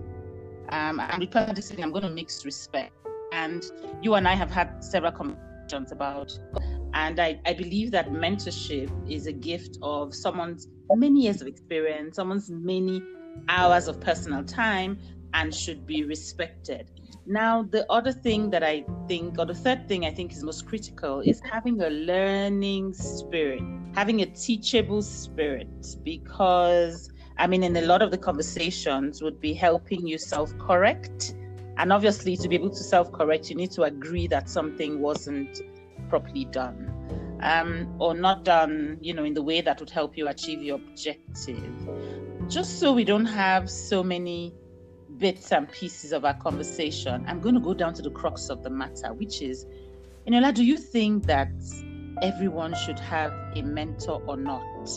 Um, 0.70 1.00
and 1.00 1.20
with 1.20 1.32
personal 1.32 1.56
discipline, 1.56 1.86
I'm 1.86 1.92
going 1.92 2.04
to 2.04 2.12
mix 2.12 2.46
respect. 2.46 2.94
And 3.32 3.64
you 4.02 4.14
and 4.16 4.28
I 4.28 4.36
have 4.36 4.52
had 4.52 4.84
several 4.84 5.12
conversations 5.12 5.49
about, 5.74 6.38
and 6.94 7.20
I, 7.20 7.40
I 7.46 7.54
believe 7.54 7.92
that 7.92 8.10
mentorship 8.10 8.90
is 9.10 9.28
a 9.28 9.32
gift 9.32 9.78
of 9.82 10.14
someone's 10.14 10.68
many 10.92 11.24
years 11.24 11.42
of 11.42 11.48
experience, 11.48 12.16
someone's 12.16 12.50
many 12.50 13.04
hours 13.48 13.88
of 13.88 14.00
personal 14.00 14.44
time, 14.44 15.00
and 15.34 15.54
should 15.54 15.86
be 15.86 16.04
respected. 16.04 16.90
Now, 17.26 17.64
the 17.64 17.90
other 17.92 18.12
thing 18.12 18.50
that 18.50 18.64
I 18.64 18.84
think, 19.08 19.38
or 19.38 19.46
the 19.46 19.54
third 19.54 19.88
thing 19.88 20.06
I 20.06 20.12
think 20.12 20.32
is 20.32 20.44
most 20.44 20.66
critical, 20.66 21.22
is 21.22 21.42
having 21.52 21.82
a 21.82 21.90
learning 21.90 22.94
spirit, 22.94 23.62
having 23.94 24.22
a 24.22 24.26
teachable 24.26 25.04
spirit, 25.04 25.68
because 26.04 27.12
I 27.38 27.48
mean, 27.48 27.64
in 27.64 27.78
a 27.78 27.82
lot 27.84 28.02
of 28.02 28.12
the 28.12 28.18
conversations, 28.18 29.22
would 29.22 29.40
be 29.40 29.54
helping 29.54 30.06
you 30.06 30.18
self 30.18 30.58
correct. 30.58 31.36
And 31.80 31.94
obviously, 31.94 32.36
to 32.36 32.50
be 32.50 32.56
able 32.56 32.72
to 32.72 32.84
self 32.84 33.10
correct, 33.14 33.50
you 33.50 33.56
need 33.56 33.72
to 33.72 33.84
agree 33.84 34.28
that 34.28 34.50
something 34.50 35.00
wasn't 35.00 35.62
properly 36.10 36.44
done. 36.44 36.94
Um, 37.42 37.96
or 38.00 38.14
not 38.14 38.44
done, 38.44 38.98
you 39.00 39.14
know, 39.14 39.24
in 39.24 39.34
the 39.34 39.42
way 39.42 39.62
that 39.62 39.80
would 39.80 39.90
help 39.90 40.18
you 40.18 40.28
achieve 40.28 40.62
your 40.62 40.76
objective. 40.76 41.90
Just 42.50 42.80
so 42.80 42.92
we 42.92 43.06
don't 43.06 43.26
have 43.26 43.70
so 43.70 44.04
many 44.04 44.54
bits 45.20 45.54
and 45.54 45.72
pieces 45.72 46.12
of 46.12 46.26
our 46.26 46.34
conversation, 46.34 47.24
I'm 47.26 47.40
going 47.40 47.56
to 47.56 47.62
go 47.62 47.74
down 47.74 47.94
to 47.94 48.02
the 48.02 48.12
crux 48.12 48.50
of 48.50 48.62
the 48.62 48.70
matter, 48.70 49.14
which 49.14 49.42
is, 49.42 49.66
Eniola, 50.28 50.54
do 50.54 50.66
you 50.66 50.76
think 50.76 51.28
that 51.28 51.50
everyone 52.22 52.76
should 52.76 53.00
have 53.00 53.32
a 53.56 53.62
mentor 53.62 54.22
or 54.28 54.36
not? 54.36 54.90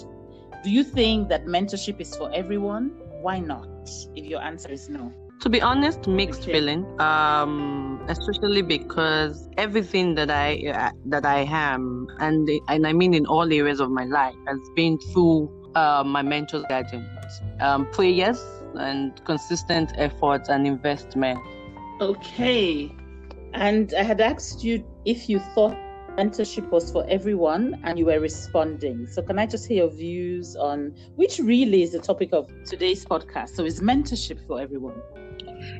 Do 0.65 0.71
you 0.71 0.83
think 0.83 1.29
that 1.29 1.47
mentorship 1.47 2.01
is 2.01 2.17
for 2.17 2.29
everyone? 2.35 2.89
Why 3.21 3.39
not? 3.39 3.69
If 4.17 4.25
your 4.25 4.43
answer 4.43 4.73
is 4.73 4.89
no. 4.89 5.13
To 5.43 5.51
be 5.51 5.61
honest, 5.61 6.07
mixed 6.07 6.45
feeling. 6.45 6.87
Um, 7.01 8.01
especially 8.09 8.63
because 8.63 9.49
everything 9.59 10.15
that 10.15 10.31
I 10.31 10.63
uh, 10.69 10.91
that 11.07 11.27
I 11.27 11.41
am, 11.41 12.07
and 12.21 12.49
and 12.69 12.87
I 12.87 12.93
mean 12.93 13.13
in 13.13 13.27
all 13.27 13.53
areas 13.53 13.81
of 13.81 13.91
my 13.91 14.05
life, 14.05 14.37
has 14.47 14.59
been 14.77 14.99
through 15.13 15.51
uh, 15.75 16.05
my 16.07 16.23
mentor's 16.23 16.65
guidance. 16.69 17.07
Um, 17.61 17.87
prayers, 17.91 18.41
and 18.75 19.13
consistent 19.25 19.93
efforts 19.97 20.49
and 20.49 20.67
investment. 20.67 21.41
Okay. 22.01 22.95
And 23.55 23.93
I 23.99 24.03
had 24.03 24.21
asked 24.21 24.65
you 24.65 24.85
if 25.05 25.29
you 25.29 25.39
thought 25.55 25.77
mentorship 26.17 26.71
was 26.71 26.91
for 26.91 27.07
everyone 27.09 27.81
and 27.85 27.99
you 27.99 28.07
were 28.07 28.21
responding. 28.21 29.07
So, 29.07 29.23
can 29.23 29.39
I 29.39 29.47
just 29.47 29.67
hear 29.67 29.85
your 29.85 29.91
views 29.91 30.57
on 30.57 30.95
which 31.17 31.39
really 31.39 31.83
is 31.83 31.93
the 31.93 31.99
topic 31.99 32.31
of 32.33 32.49
today's 32.65 33.05
podcast? 33.05 33.51
So, 33.51 33.65
is 33.65 33.81
mentorship 33.81 34.47
for 34.47 34.61
everyone? 34.61 35.01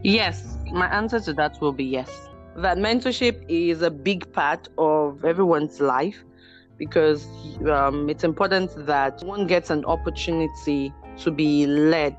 Yes, 0.03 0.59
my 0.71 0.87
answer 0.89 1.21
to 1.21 1.33
that 1.35 1.61
will 1.61 1.73
be 1.73 1.85
yes. 1.85 2.29
That 2.57 2.79
mentorship 2.79 3.43
is 3.49 3.83
a 3.83 3.91
big 3.91 4.31
part 4.33 4.69
of 4.79 5.25
everyone's 5.25 5.81
life 5.81 6.25
because 6.79 7.27
um, 7.71 8.09
it's 8.09 8.25
important 8.25 8.71
that 8.87 9.23
one 9.23 9.47
gets 9.47 9.71
an 9.71 9.85
opportunity 9.85 10.93
to 11.19 11.31
be 11.31 11.67
led 11.67 12.17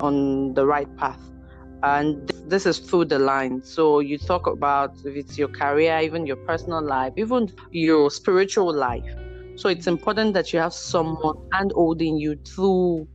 on 0.00 0.54
the 0.54 0.66
right 0.66 0.94
path. 0.96 1.20
And 1.82 2.30
this 2.46 2.66
is 2.66 2.78
through 2.78 3.06
the 3.06 3.18
line. 3.18 3.62
So 3.62 4.00
you 4.00 4.18
talk 4.18 4.46
about 4.46 4.90
if 5.04 5.16
it's 5.16 5.38
your 5.38 5.48
career, 5.48 5.98
even 6.00 6.26
your 6.26 6.36
personal 6.46 6.82
life, 6.82 7.12
even 7.16 7.48
your 7.70 8.10
spiritual 8.10 8.72
life. 8.74 9.04
So 9.54 9.68
it's 9.68 9.86
important 9.86 10.34
that 10.34 10.52
you 10.52 10.58
have 10.58 10.72
someone 10.74 11.34
hand 11.52 11.72
holding 11.74 12.16
you 12.16 12.36
through 12.46 13.08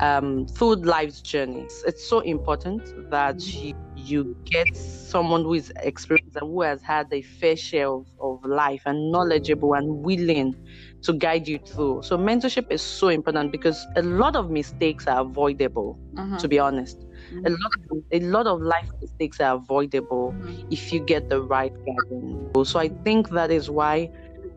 um, 0.00 0.46
through 0.46 0.76
life's 0.76 1.20
journey. 1.20 1.66
It's 1.86 2.06
so 2.08 2.20
important 2.20 3.10
that 3.10 3.40
you, 3.46 3.74
you 3.96 4.36
get 4.44 4.76
someone 4.76 5.42
who 5.42 5.54
is 5.54 5.72
experienced 5.76 6.36
and 6.36 6.48
who 6.48 6.62
has 6.62 6.82
had 6.82 7.06
a 7.12 7.22
fair 7.22 7.56
share 7.56 7.88
of, 7.88 8.06
of 8.20 8.44
life 8.44 8.82
and 8.86 9.10
knowledgeable 9.10 9.74
and 9.74 10.04
willing 10.04 10.54
to 11.02 11.12
guide 11.12 11.48
you 11.48 11.58
through. 11.58 12.02
So 12.02 12.18
mentorship 12.18 12.70
is 12.70 12.82
so 12.82 13.08
important 13.08 13.52
because 13.52 13.86
a 13.96 14.02
lot 14.02 14.36
of 14.36 14.50
mistakes 14.50 15.06
are 15.06 15.20
avoidable, 15.20 15.98
uh-huh. 16.16 16.38
to 16.38 16.48
be 16.48 16.58
honest. 16.58 16.98
Mm-hmm. 17.00 17.46
A 17.46 17.50
lot 17.50 17.72
of 17.90 18.04
a 18.12 18.20
lot 18.20 18.46
of 18.46 18.60
life 18.60 18.88
mistakes 19.00 19.40
are 19.40 19.56
avoidable 19.56 20.32
mm-hmm. 20.32 20.68
if 20.70 20.92
you 20.92 21.00
get 21.00 21.28
the 21.28 21.40
right 21.42 21.72
guidance. 21.72 22.70
So 22.70 22.78
I 22.78 22.88
think 22.88 23.30
that 23.30 23.50
is 23.50 23.70
why 23.70 24.10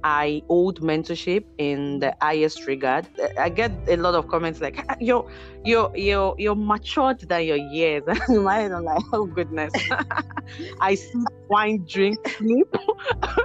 I 0.03 0.41
hold 0.48 0.82
mentorship 0.82 1.44
in 1.58 2.00
the 2.00 2.15
highest 2.22 2.65
regard. 2.68 3.08
I 3.38 3.50
get 3.50 3.72
a 3.88 3.98
lot 3.98 4.15
of 4.15 4.27
comments 4.27 4.62
like 4.62 4.86
you're 5.00 5.29
you're 5.65 5.91
you're 5.96 6.36
you're 6.38 6.56
matured 6.56 7.20
than 7.20 7.46
your 7.46 7.58
years. 7.58 8.03
I'm 8.29 8.44
like, 8.44 9.03
oh 9.13 9.25
goodness. 9.25 9.74
I 10.82 10.96
see 10.96 11.24
wine, 11.50 11.86
drink, 11.88 12.18
sleep. 12.38 12.68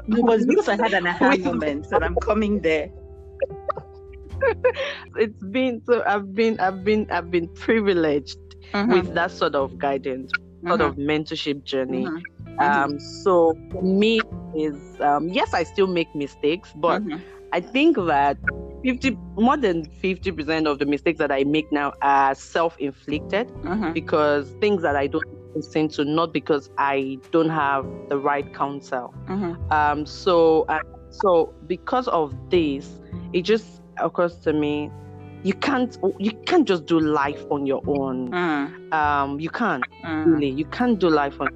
because 0.09 0.47
because 0.47 0.69
I 0.69 0.77
had 0.77 0.95
an 0.95 1.07
aha 1.07 1.37
moment 1.37 1.87
and 1.91 2.05
I'm 2.05 2.17
coming 2.17 2.61
there. 2.61 2.91
it's 5.17 5.43
been 5.45 5.83
so 5.87 6.03
I've 6.07 6.35
been 6.35 6.61
I've 6.61 6.85
been 6.85 7.11
I've 7.11 7.31
been 7.31 7.49
privileged 7.49 8.39
mm-hmm. 8.73 8.93
with 8.93 9.15
that 9.15 9.31
sort 9.31 9.55
of 9.55 9.79
guidance, 9.79 10.31
sort 10.67 10.81
mm-hmm. 10.81 10.83
of 10.83 10.97
mentorship 10.97 11.65
journey. 11.65 12.05
Mm-hmm. 12.05 12.61
Um, 12.61 13.01
so 13.01 13.55
me 13.83 14.21
is 14.57 15.01
um, 15.01 15.29
yes, 15.29 15.55
I 15.55 15.65
still 15.65 15.87
make 15.87 16.15
mistakes, 16.15 16.73
but 16.77 17.03
mm-hmm. 17.03 17.19
I 17.53 17.61
think 17.61 17.97
that 17.97 18.37
fifty 18.83 19.17
more 19.37 19.57
than 19.57 19.85
fifty 19.85 20.33
percent 20.33 20.67
of 20.67 20.79
the 20.79 20.87
mistakes 20.87 21.19
that 21.19 21.31
I 21.33 21.45
make 21.45 21.71
now 21.73 21.93
are 22.03 22.35
self-inflicted 22.35 23.49
mm-hmm. 23.49 23.93
because 23.93 24.51
things 24.61 24.83
that 24.83 24.97
I 24.97 25.07
don't 25.07 25.25
listen 25.55 25.89
to, 25.89 26.05
not 26.05 26.33
because 26.33 26.71
I 26.79 27.19
don't 27.31 27.51
have 27.51 27.87
the 28.09 28.19
right 28.19 28.53
counsel. 28.55 29.15
Mm-hmm. 29.27 29.73
Um, 29.73 30.07
so 30.07 30.63
uh, 30.69 30.81
so 31.11 31.55
because 31.67 32.09
of 32.09 32.35
this, 32.51 33.01
it 33.33 33.43
just 33.43 33.83
occurs 33.99 34.37
to 34.39 34.53
me 34.53 34.91
you 35.45 35.53
can't 35.53 35.99
you 36.19 36.33
can't 36.47 36.67
just 36.67 36.87
do 36.87 36.99
life 36.99 37.45
on 37.51 37.67
your 37.67 37.83
own. 37.87 38.31
Mm. 38.31 38.93
Um, 38.93 39.39
you 39.39 39.51
can't 39.51 39.85
mm. 40.03 40.27
really. 40.27 40.49
You 40.49 40.65
can't 40.65 40.99
do 40.99 41.11
life 41.11 41.39
on 41.39 41.49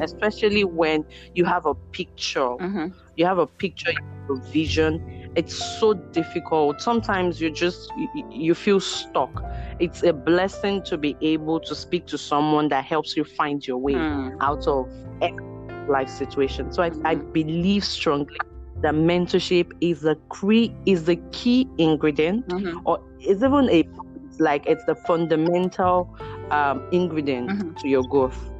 especially 0.00 0.64
when 0.64 1.04
you 1.34 1.44
have 1.44 1.66
a 1.66 1.74
picture. 1.74 2.40
Mm-hmm. 2.40 2.86
You 3.16 3.26
have 3.26 3.38
a 3.38 3.46
picture, 3.46 3.92
have 3.92 4.30
a 4.30 4.40
vision. 4.50 5.30
It's 5.36 5.54
so 5.80 5.94
difficult. 5.94 6.80
Sometimes 6.80 7.40
you 7.40 7.50
just 7.50 7.90
you, 7.96 8.26
you 8.30 8.54
feel 8.54 8.80
stuck. 8.80 9.44
It's 9.80 10.02
a 10.02 10.12
blessing 10.12 10.82
to 10.84 10.96
be 10.96 11.16
able 11.20 11.60
to 11.60 11.74
speak 11.74 12.06
to 12.06 12.18
someone 12.18 12.68
that 12.68 12.84
helps 12.84 13.16
you 13.16 13.24
find 13.24 13.66
your 13.66 13.78
way 13.78 13.94
mm. 13.94 14.36
out 14.40 14.66
of 14.66 14.88
life 15.88 16.08
situation. 16.08 16.72
So 16.72 16.82
I, 16.82 16.86
I 16.86 17.16
mm-hmm. 17.16 17.32
believe 17.32 17.84
strongly 17.84 18.38
that 18.82 18.94
mentorship 18.94 19.72
is 19.80 20.02
the 20.02 20.16
key 20.40 20.74
is 20.86 21.04
the 21.04 21.16
key 21.32 21.68
ingredient, 21.78 22.46
mm-hmm. 22.48 22.78
or 22.84 23.00
is 23.20 23.42
even 23.42 23.68
a 23.70 23.84
like 24.38 24.66
it's 24.66 24.84
the 24.84 24.94
fundamental 24.94 26.14
um, 26.50 26.86
ingredient 26.92 27.50
mm-hmm. 27.50 27.74
to 27.74 27.88
your 27.88 28.02
growth. 28.04 28.50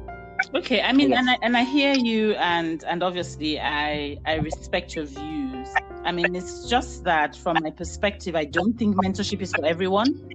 Okay, 0.53 0.81
I 0.81 0.93
mean, 0.93 1.09
yes. 1.09 1.19
and 1.19 1.29
I 1.29 1.37
and 1.41 1.57
I 1.57 1.63
hear 1.63 1.93
you, 1.93 2.33
and 2.33 2.83
and 2.85 3.03
obviously, 3.03 3.59
I 3.59 4.17
I 4.25 4.35
respect 4.35 4.95
your 4.95 5.05
views. 5.05 5.69
I 6.03 6.11
mean, 6.11 6.35
it's 6.35 6.69
just 6.69 7.03
that 7.03 7.35
from 7.35 7.57
my 7.61 7.71
perspective, 7.71 8.35
I 8.35 8.45
don't 8.45 8.77
think 8.77 8.95
mentorship 8.95 9.41
is 9.41 9.51
for 9.51 9.65
everyone. 9.65 10.29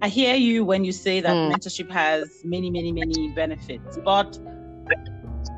I 0.00 0.08
hear 0.08 0.34
you 0.34 0.64
when 0.64 0.84
you 0.84 0.92
say 0.92 1.20
that 1.20 1.34
mm. 1.34 1.52
mentorship 1.52 1.90
has 1.90 2.42
many, 2.44 2.70
many, 2.70 2.92
many 2.92 3.28
benefits, 3.28 3.98
but 4.04 4.38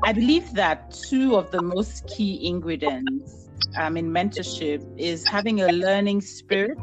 I 0.03 0.13
believe 0.13 0.53
that 0.53 0.91
two 0.91 1.35
of 1.35 1.51
the 1.51 1.61
most 1.61 2.07
key 2.07 2.47
ingredients 2.47 3.49
um, 3.77 3.97
in 3.97 4.11
mentorship 4.11 4.83
is 4.97 5.27
having 5.27 5.61
a 5.61 5.71
learning 5.71 6.21
spirit, 6.21 6.77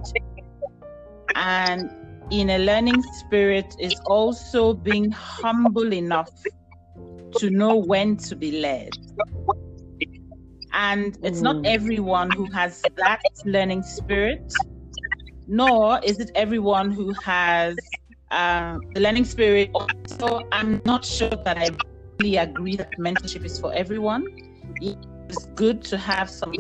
and 1.35 1.91
in 2.31 2.51
a 2.51 2.59
learning 2.59 3.03
spirit 3.03 3.77
is 3.79 3.95
also 4.07 4.73
being 4.73 5.11
humble 5.11 5.93
enough 5.93 6.31
to 7.37 7.51
know 7.51 7.77
when 7.77 8.17
to 8.17 8.37
be 8.37 8.61
led. 8.61 8.91
And 10.73 11.19
it's 11.23 11.41
not 11.41 11.57
mm. 11.57 11.67
everyone 11.67 12.31
who 12.31 12.51
has 12.53 12.83
that 12.97 13.21
learning 13.45 13.83
spirit, 13.83 14.53
nor 15.47 16.01
is 16.03 16.19
it 16.19 16.31
everyone 16.35 16.91
who 16.91 17.13
has 17.25 17.77
uh, 18.31 18.79
the 18.95 19.01
learning 19.01 19.27
spirit. 19.27 19.71
So 20.07 20.41
I'm 20.51 20.81
not 20.87 21.05
sure 21.05 21.29
that 21.45 21.59
I 21.59 21.69
really 22.21 22.37
agree 22.39 22.77
that 22.77 22.93
mentorship 22.99 23.45
is 23.45 23.59
for 23.59 23.73
everyone. 23.75 24.27
It's 24.81 25.47
good 25.55 25.83
to 25.85 25.99
have 25.99 26.31
some 26.31 26.55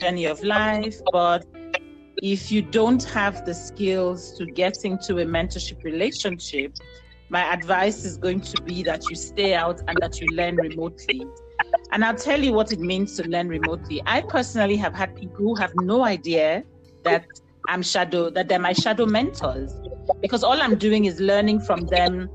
journey 0.00 0.26
of 0.26 0.42
life, 0.44 0.96
but 1.12 1.44
if 2.22 2.50
you 2.50 2.62
don't 2.62 3.02
have 3.04 3.44
the 3.44 3.54
skills 3.54 4.32
to 4.38 4.46
get 4.46 4.84
into 4.84 5.18
a 5.18 5.24
mentorship 5.24 5.82
relationship, 5.84 6.72
my 7.30 7.52
advice 7.52 8.04
is 8.04 8.16
going 8.16 8.40
to 8.40 8.62
be 8.62 8.82
that 8.84 9.08
you 9.08 9.16
stay 9.16 9.54
out 9.54 9.80
and 9.86 10.00
that 10.00 10.20
you 10.20 10.28
learn 10.28 10.56
remotely. 10.56 11.26
And 11.92 12.04
I'll 12.04 12.14
tell 12.14 12.42
you 12.42 12.52
what 12.52 12.72
it 12.72 12.80
means 12.80 13.16
to 13.16 13.28
learn 13.28 13.48
remotely. 13.48 14.02
I 14.06 14.22
personally 14.22 14.76
have 14.76 14.94
had 14.94 15.14
people 15.14 15.38
who 15.38 15.54
have 15.56 15.74
no 15.74 16.04
idea 16.04 16.64
that 17.04 17.26
I'm 17.68 17.82
shadow, 17.82 18.30
that 18.30 18.48
they're 18.48 18.58
my 18.58 18.72
shadow 18.72 19.06
mentors, 19.06 19.72
because 20.20 20.42
all 20.42 20.60
I'm 20.60 20.76
doing 20.76 21.04
is 21.04 21.20
learning 21.20 21.60
from 21.60 21.86
them 21.86 22.30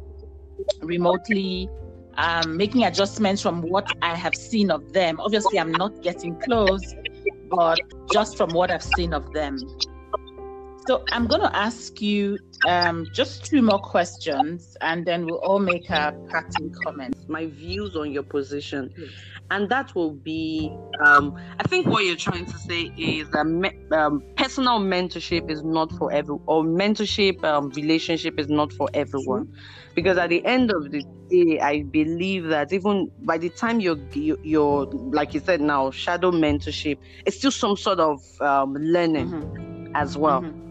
remotely, 0.81 1.69
um, 2.17 2.55
making 2.55 2.83
adjustments 2.83 3.41
from 3.41 3.61
what 3.61 3.91
I 4.01 4.15
have 4.15 4.35
seen 4.35 4.69
of 4.69 4.93
them. 4.93 5.19
Obviously, 5.19 5.59
I'm 5.59 5.71
not 5.71 6.03
getting 6.03 6.39
close, 6.39 6.93
but 7.49 7.79
just 8.11 8.37
from 8.37 8.51
what 8.51 8.69
I've 8.69 8.83
seen 8.83 9.13
of 9.13 9.33
them. 9.33 9.57
So 10.85 11.05
I'm 11.13 11.27
going 11.27 11.41
to 11.41 11.55
ask 11.55 12.01
you 12.01 12.37
um, 12.67 13.07
just 13.13 13.45
two 13.45 13.61
more 13.61 13.79
questions, 13.79 14.75
and 14.81 15.05
then 15.05 15.25
we'll 15.25 15.37
all 15.37 15.59
make 15.59 15.89
our 15.89 16.11
parting 16.29 16.75
comments. 16.83 17.25
My 17.29 17.45
views 17.45 17.95
on 17.95 18.11
your 18.11 18.23
position, 18.23 18.93
and 19.49 19.69
that 19.69 19.95
will 19.95 20.11
be. 20.11 20.75
Um, 21.05 21.37
I 21.57 21.63
think 21.63 21.87
what 21.87 22.03
you're 22.03 22.17
trying 22.17 22.45
to 22.45 22.57
say 22.57 22.91
is 22.97 23.29
that 23.29 23.45
me- 23.45 23.79
um, 23.93 24.21
personal 24.35 24.79
mentorship 24.79 25.49
is 25.49 25.63
not 25.63 25.89
for 25.93 26.11
everyone, 26.11 26.43
or 26.47 26.63
mentorship 26.63 27.41
um, 27.45 27.69
relationship 27.69 28.37
is 28.37 28.49
not 28.49 28.73
for 28.73 28.89
everyone, 28.93 29.55
because 29.95 30.17
at 30.17 30.31
the 30.31 30.45
end 30.45 30.69
of 30.69 30.91
the 30.91 31.01
day, 31.29 31.61
I 31.61 31.83
believe 31.83 32.47
that 32.47 32.73
even 32.73 33.09
by 33.21 33.37
the 33.37 33.49
time 33.49 33.79
you're 33.79 33.99
you're 34.13 34.85
like 34.85 35.33
you 35.33 35.39
said 35.39 35.61
now, 35.61 35.91
shadow 35.91 36.31
mentorship, 36.31 36.97
it's 37.25 37.37
still 37.37 37.51
some 37.51 37.77
sort 37.77 38.01
of 38.01 38.19
um, 38.41 38.73
learning 38.73 39.29
mm-hmm. 39.29 39.95
as 39.95 40.17
well. 40.17 40.41
Mm-hmm 40.41 40.62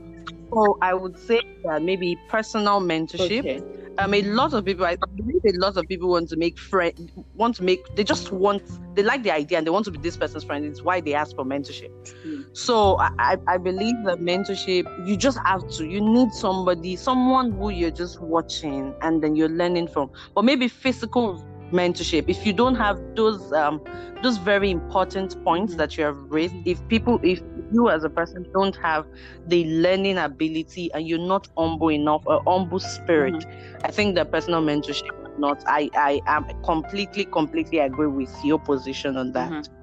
so 0.53 0.79
I 0.83 0.95
would 0.95 1.19
say 1.19 1.41
that 1.65 1.83
maybe 1.83 2.19
personal 2.29 2.81
mentorship. 2.81 3.41
Okay. 3.41 3.63
Um, 3.99 4.15
a 4.15 4.23
lot 4.23 4.55
of 4.55 4.65
people, 4.65 4.87
I 4.87 4.97
believe 5.17 5.43
a 5.45 5.59
lot 5.59 5.77
of 5.77 5.87
people 5.87 6.09
want 6.09 6.31
to 6.31 6.37
make 6.37 6.59
friend, 6.59 7.11
want 7.35 7.57
to 7.57 7.63
make. 7.63 7.95
They 7.95 8.05
just 8.05 8.33
want, 8.33 8.63
they 8.95 9.03
like 9.03 9.23
the 9.23 9.31
idea 9.31 9.59
and 9.59 9.67
they 9.67 9.71
want 9.71 9.85
to 9.85 9.91
be 9.91 9.99
this 9.99 10.17
person's 10.17 10.45
friend. 10.45 10.65
It's 10.65 10.83
why 10.83 11.01
they 11.03 11.13
ask 11.13 11.37
for 11.37 11.45
mentorship. 11.45 11.91
Mm. 12.27 12.57
So 12.57 12.99
I, 12.99 13.37
I 13.47 13.59
believe 13.59 13.95
that 14.05 14.19
mentorship, 14.19 15.07
you 15.07 15.17
just 15.17 15.39
have 15.45 15.69
to. 15.73 15.87
You 15.87 16.01
need 16.01 16.33
somebody, 16.33 16.97
someone 16.97 17.53
who 17.53 17.69
you're 17.69 17.91
just 17.91 18.21
watching 18.21 18.95
and 19.03 19.23
then 19.23 19.37
you're 19.37 19.51
learning 19.51 19.89
from. 19.89 20.11
But 20.35 20.47
maybe 20.47 20.69
physical 20.69 21.45
mentorship 21.73 22.29
if 22.29 22.47
you 22.47 22.53
don't 22.53 22.75
have 22.75 22.99
those 23.17 23.53
um 23.53 23.81
those 24.23 24.37
very 24.39 24.71
important 24.71 25.43
points 25.45 25.75
that 25.77 25.97
you 25.97 26.05
have 26.05 26.17
raised 26.31 26.55
if 26.65 26.87
people 26.89 27.19
if 27.23 27.41
you 27.73 27.89
as 27.89 28.05
a 28.05 28.11
person 28.11 28.45
don't 28.55 28.77
have 28.77 29.07
the 29.47 29.65
learning 29.65 30.19
ability 30.19 30.91
and 30.95 31.07
you're 31.09 31.19
not 31.19 31.49
humble 31.57 31.91
enough 31.91 32.23
a 32.29 32.39
humble 32.47 32.79
spirit 32.79 33.35
mm-hmm. 33.35 33.77
i 33.85 33.91
think 33.91 34.15
the 34.15 34.25
personal 34.25 34.63
mentorship 34.63 35.11
not 35.39 35.63
i 35.67 35.91
i 35.95 36.21
am 36.27 36.45
completely 36.65 37.25
completely 37.25 37.79
agree 37.79 38.07
with 38.07 38.33
your 38.45 38.59
position 38.59 39.17
on 39.17 39.33
that 39.33 39.51
mm-hmm. 39.51 39.82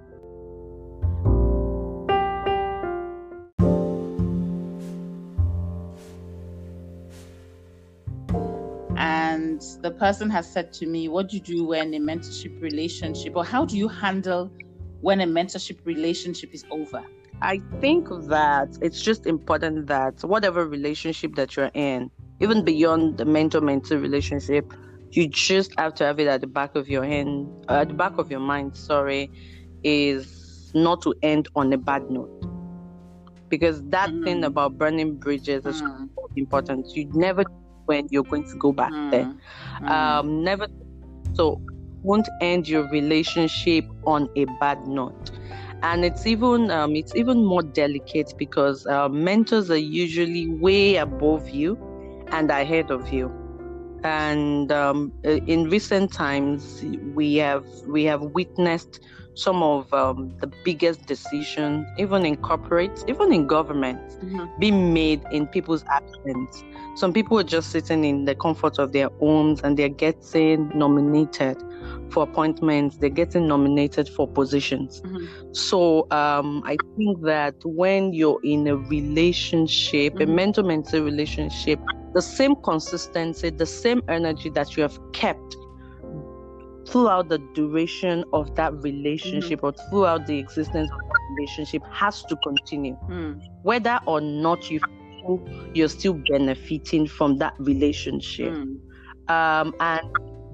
Person 10.00 10.30
has 10.30 10.52
said 10.52 10.72
to 10.74 10.88
me, 10.88 11.10
What 11.10 11.30
do 11.30 11.38
you 11.38 11.44
do 11.44 11.66
when 11.66 11.94
a 11.94 12.00
mentorship 12.00 12.62
relationship, 12.62 13.36
or 13.36 13.46
how 13.46 13.66
do 13.66 13.78
you 13.78 13.88
handle 13.88 14.50
when 15.02 15.22
a 15.22 15.28
mentorship 15.28 15.86
relationship 15.86 16.54
is 16.54 16.64
over? 16.72 17.04
I 17.42 17.62
think 17.80 18.10
that 18.28 18.78
it's 18.82 19.02
just 19.02 19.26
important 19.26 19.88
that 19.88 20.24
whatever 20.24 20.66
relationship 20.68 21.36
that 21.36 21.56
you're 21.56 21.72
in, 21.74 22.12
even 22.40 22.66
beyond 22.66 23.18
the 23.18 23.26
mentor 23.26 23.62
mentor 23.62 23.98
relationship, 23.98 24.74
you 25.12 25.28
just 25.28 25.78
have 25.78 25.94
to 25.96 26.06
have 26.06 26.20
it 26.20 26.28
at 26.28 26.42
the 26.42 26.48
back 26.48 26.76
of 26.76 26.90
your 26.90 27.04
hand, 27.04 27.50
at 27.70 27.90
the 27.90 27.94
back 27.94 28.18
of 28.18 28.30
your 28.30 28.40
mind, 28.40 28.76
sorry, 28.76 29.32
is 29.84 30.72
not 30.74 31.02
to 31.02 31.14
end 31.24 31.48
on 31.56 31.72
a 31.74 31.78
bad 31.78 32.10
note. 32.10 32.30
Because 33.48 33.82
that 33.90 34.10
mm. 34.10 34.24
thing 34.24 34.44
about 34.44 34.78
burning 34.78 35.16
bridges 35.16 35.66
is 35.66 35.82
mm. 35.82 36.08
important. 36.36 36.96
You 36.96 37.10
never 37.14 37.44
when 37.90 38.08
you're 38.12 38.30
going 38.32 38.48
to 38.48 38.56
go 38.58 38.72
back 38.72 38.92
mm. 38.92 39.12
there. 39.12 39.34
Mm. 39.82 39.90
Um, 39.90 40.44
never 40.44 40.68
so 41.34 41.60
won't 42.04 42.30
end 42.42 42.68
your 42.68 42.88
relationship 42.90 43.86
on 44.06 44.30
a 44.36 44.46
bad 44.60 44.88
note 44.88 45.32
and 45.82 46.06
it's 46.06 46.26
even 46.26 46.72
um, 46.72 46.96
it's 46.96 47.16
even 47.16 47.44
more 47.44 47.62
delicate 47.64 48.34
because 48.38 48.86
uh, 48.88 49.10
mentors 49.10 49.70
are 49.72 49.78
usually 49.78 50.48
way 50.48 50.96
above 50.98 51.50
you 51.50 51.78
and 52.32 52.52
ahead 52.52 52.92
of 52.92 53.12
you 53.12 53.32
and 54.04 54.72
um, 54.72 55.12
in 55.24 55.70
recent 55.70 56.12
times 56.12 56.84
we 57.16 57.36
have 57.36 57.66
we 57.88 58.04
have 58.04 58.22
witnessed 58.22 59.00
some 59.36 59.64
of 59.64 59.92
um, 59.94 60.36
the 60.40 60.52
biggest 60.64 61.06
decisions, 61.06 61.88
even 61.98 62.26
in 62.26 62.36
corporates, 62.38 63.08
even 63.08 63.32
in 63.32 63.48
government, 63.48 64.00
mm-hmm. 64.22 64.46
being 64.60 64.94
made 64.94 65.22
in 65.32 65.48
people's 65.48 65.84
absence. 65.86 66.64
Some 66.96 67.14
people 67.14 67.40
are 67.40 67.44
just 67.44 67.72
sitting 67.72 68.04
in 68.04 68.26
the 68.26 68.36
comfort 68.36 68.80
of 68.80 68.92
their 68.92 69.10
homes 69.20 69.62
and 69.62 69.78
they're 69.78 69.90
getting 69.90 70.70
nominated 70.78 71.64
for 72.10 72.24
appointments, 72.24 72.98
they're 72.98 73.10
getting 73.10 73.48
nominated 73.48 74.10
for 74.10 74.28
positions. 74.28 75.02
Mm-hmm. 75.02 75.54
So 75.54 76.08
um, 76.12 76.64
I 76.66 76.76
think 76.98 77.22
that 77.22 77.56
when 77.64 78.14
you're 78.14 78.40
in 78.44 78.68
a 78.68 78.76
relationship, 78.76 80.14
mm-hmm. 80.16 80.32
a 80.32 80.36
mentor 80.36 80.64
mentor 80.64 81.04
relationship, 81.04 81.80
the 82.14 82.22
same 82.22 82.56
consistency, 82.64 83.50
the 83.52 83.66
same 83.66 84.02
energy 84.08 84.50
that 84.50 84.76
you 84.76 84.84
have 84.84 85.00
kept 85.14 85.56
throughout 86.90 87.30
the 87.30 87.38
duration 87.54 88.24
of 88.34 88.56
that 88.56 88.74
relationship 88.84 89.60
mm-hmm. 89.62 89.68
or 89.68 89.90
throughout 89.90 90.28
the 90.28 90.38
existence 90.38 90.90
of 90.92 91.00
that 91.00 91.36
relationship 91.38 91.84
has 91.92 92.24
to 92.24 92.36
continue. 92.38 92.98
Mm. 93.08 93.42
Whether 93.62 94.00
or 94.06 94.22
not 94.22 94.70
you 94.70 94.80
feel 94.80 95.48
you're 95.74 95.90
still 95.90 96.22
benefiting 96.30 97.08
from 97.08 97.38
that 97.38 97.54
relationship. 97.60 98.54
Mm. 98.54 98.80
Um, 99.30 99.76
and 99.80 100.02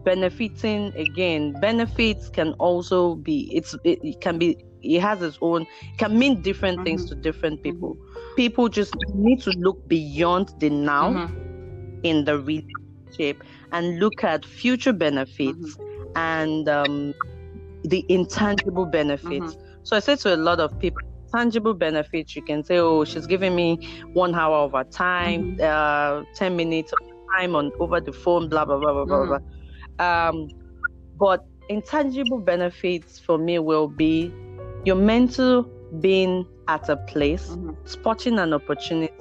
benefiting 0.04 0.94
again, 0.96 1.54
benefits 1.62 2.30
can 2.30 2.52
also 2.54 3.16
be 3.16 3.50
it's 3.56 3.74
it, 3.84 4.00
it 4.04 4.20
can 4.20 4.38
be 4.38 4.58
it 4.82 5.00
has 5.00 5.22
its 5.22 5.38
own 5.42 5.62
it 5.62 5.98
can 5.98 6.20
mean 6.20 6.42
different 6.42 6.78
mm-hmm. 6.78 6.86
things 6.86 7.06
to 7.06 7.16
different 7.16 7.64
people. 7.64 7.96
Mm-hmm. 7.96 8.36
People 8.36 8.68
just 8.68 8.94
need 9.14 9.42
to 9.44 9.52
look 9.52 9.88
beyond 9.88 10.54
the 10.60 10.70
now 10.70 11.12
mm-hmm. 11.12 12.00
in 12.04 12.26
the 12.26 12.38
relationship 12.40 13.44
and 13.72 14.00
look 14.00 14.24
at 14.24 14.46
future 14.46 14.94
benefits 14.94 15.78
mm-hmm 15.78 15.86
and 16.16 16.68
um, 16.70 17.14
the 17.84 18.06
intangible 18.10 18.86
benefits. 18.86 19.56
Mm-hmm. 19.56 19.62
So 19.84 19.96
I 19.96 20.00
say 20.00 20.16
to 20.18 20.36
a 20.36 20.38
lot 20.38 20.60
of 20.60 20.78
people, 20.80 21.02
tangible 21.34 21.74
benefits, 21.74 22.36
you 22.36 22.42
can 22.42 22.64
say, 22.64 22.78
oh, 22.78 23.04
she's 23.04 23.28
giving 23.28 23.56
me 23.56 23.78
one 24.14 24.34
hour 24.36 24.58
of 24.58 24.72
her 24.72 24.84
time, 24.84 25.58
mm-hmm. 25.58 26.22
uh, 26.22 26.34
10 26.36 26.56
minutes 26.56 26.94
of 26.94 27.00
time 27.36 27.56
on 27.56 27.72
over 27.80 28.00
the 28.00 28.14
phone, 28.14 28.50
blah, 28.50 28.66
blah, 28.66 28.78
blah, 28.78 28.94
blah, 28.94 29.06
mm-hmm. 29.06 29.28
blah, 29.28 29.40
blah. 29.98 30.30
Um, 30.30 30.50
but 31.18 31.46
intangible 31.70 32.40
benefits 32.40 33.20
for 33.20 33.38
me 33.38 33.60
will 33.60 33.88
be 33.88 34.34
your 34.86 34.96
mental 34.96 35.64
being 36.00 36.48
at 36.68 36.90
a 36.90 36.98
place, 36.98 37.50
mm-hmm. 37.50 37.72
spotting 37.86 38.40
an 38.40 38.54
opportunity, 38.54 39.14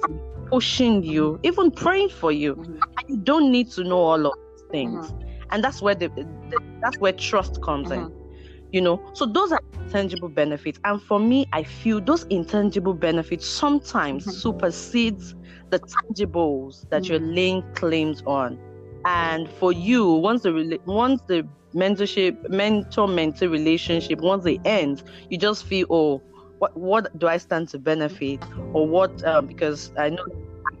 pushing 0.47 1.03
you, 1.03 1.39
even 1.43 1.71
praying 1.71 2.09
for 2.09 2.31
you. 2.31 2.55
Mm-hmm. 2.55 2.73
And 2.73 3.09
you 3.09 3.17
don't 3.17 3.51
need 3.51 3.71
to 3.71 3.83
know 3.83 3.99
all 3.99 4.25
of 4.25 4.33
these 4.33 4.65
things. 4.71 5.07
Mm-hmm 5.07 5.24
and 5.51 5.63
that's 5.63 5.81
where 5.81 5.95
the, 5.95 6.07
the 6.09 6.59
that's 6.81 6.97
where 6.99 7.13
trust 7.13 7.61
comes 7.61 7.91
in 7.91 7.99
mm-hmm. 7.99 8.67
you 8.71 8.81
know 8.81 9.01
so 9.13 9.25
those 9.25 9.51
are 9.51 9.61
tangible 9.89 10.29
benefits 10.29 10.79
and 10.85 11.01
for 11.01 11.19
me 11.19 11.45
i 11.53 11.63
feel 11.63 12.01
those 12.01 12.23
intangible 12.25 12.93
benefits 12.93 13.47
sometimes 13.47 14.23
mm-hmm. 14.23 14.31
supersedes 14.31 15.35
the 15.69 15.79
tangibles 15.79 16.87
that 16.89 17.03
mm-hmm. 17.03 17.13
you're 17.13 17.21
laying 17.21 17.63
claims 17.73 18.21
on 18.25 18.59
and 19.05 19.49
for 19.49 19.71
you 19.71 20.11
once 20.11 20.41
the 20.43 20.79
once 20.85 21.21
the 21.27 21.47
mentorship 21.73 22.49
mentor 22.49 23.07
mentor 23.07 23.49
relationship 23.49 24.19
once 24.21 24.45
it 24.45 24.59
ends 24.65 25.03
you 25.29 25.37
just 25.37 25.65
feel 25.65 25.85
oh 25.89 26.21
what 26.59 26.75
what 26.77 27.19
do 27.19 27.27
i 27.27 27.37
stand 27.37 27.67
to 27.67 27.77
benefit 27.77 28.41
or 28.73 28.87
what 28.87 29.23
um, 29.25 29.45
because 29.45 29.91
i 29.97 30.09
know 30.09 30.25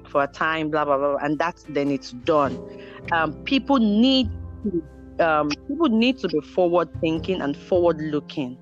for 0.07 0.23
a 0.23 0.27
time 0.27 0.69
blah 0.69 0.85
blah 0.85 0.97
blah 0.97 1.17
and 1.17 1.37
that's 1.37 1.63
then 1.69 1.91
it's 1.91 2.11
done 2.11 2.57
um, 3.11 3.33
people 3.43 3.77
need 3.77 4.29
um, 5.19 5.49
people 5.67 5.89
need 5.89 6.17
to 6.19 6.27
be 6.27 6.39
forward 6.41 6.89
thinking 7.01 7.41
and 7.41 7.55
forward 7.55 7.99
looking 8.01 8.57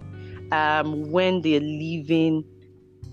um, 0.52 1.12
when 1.12 1.42
they're 1.42 1.60
leaving 1.60 2.44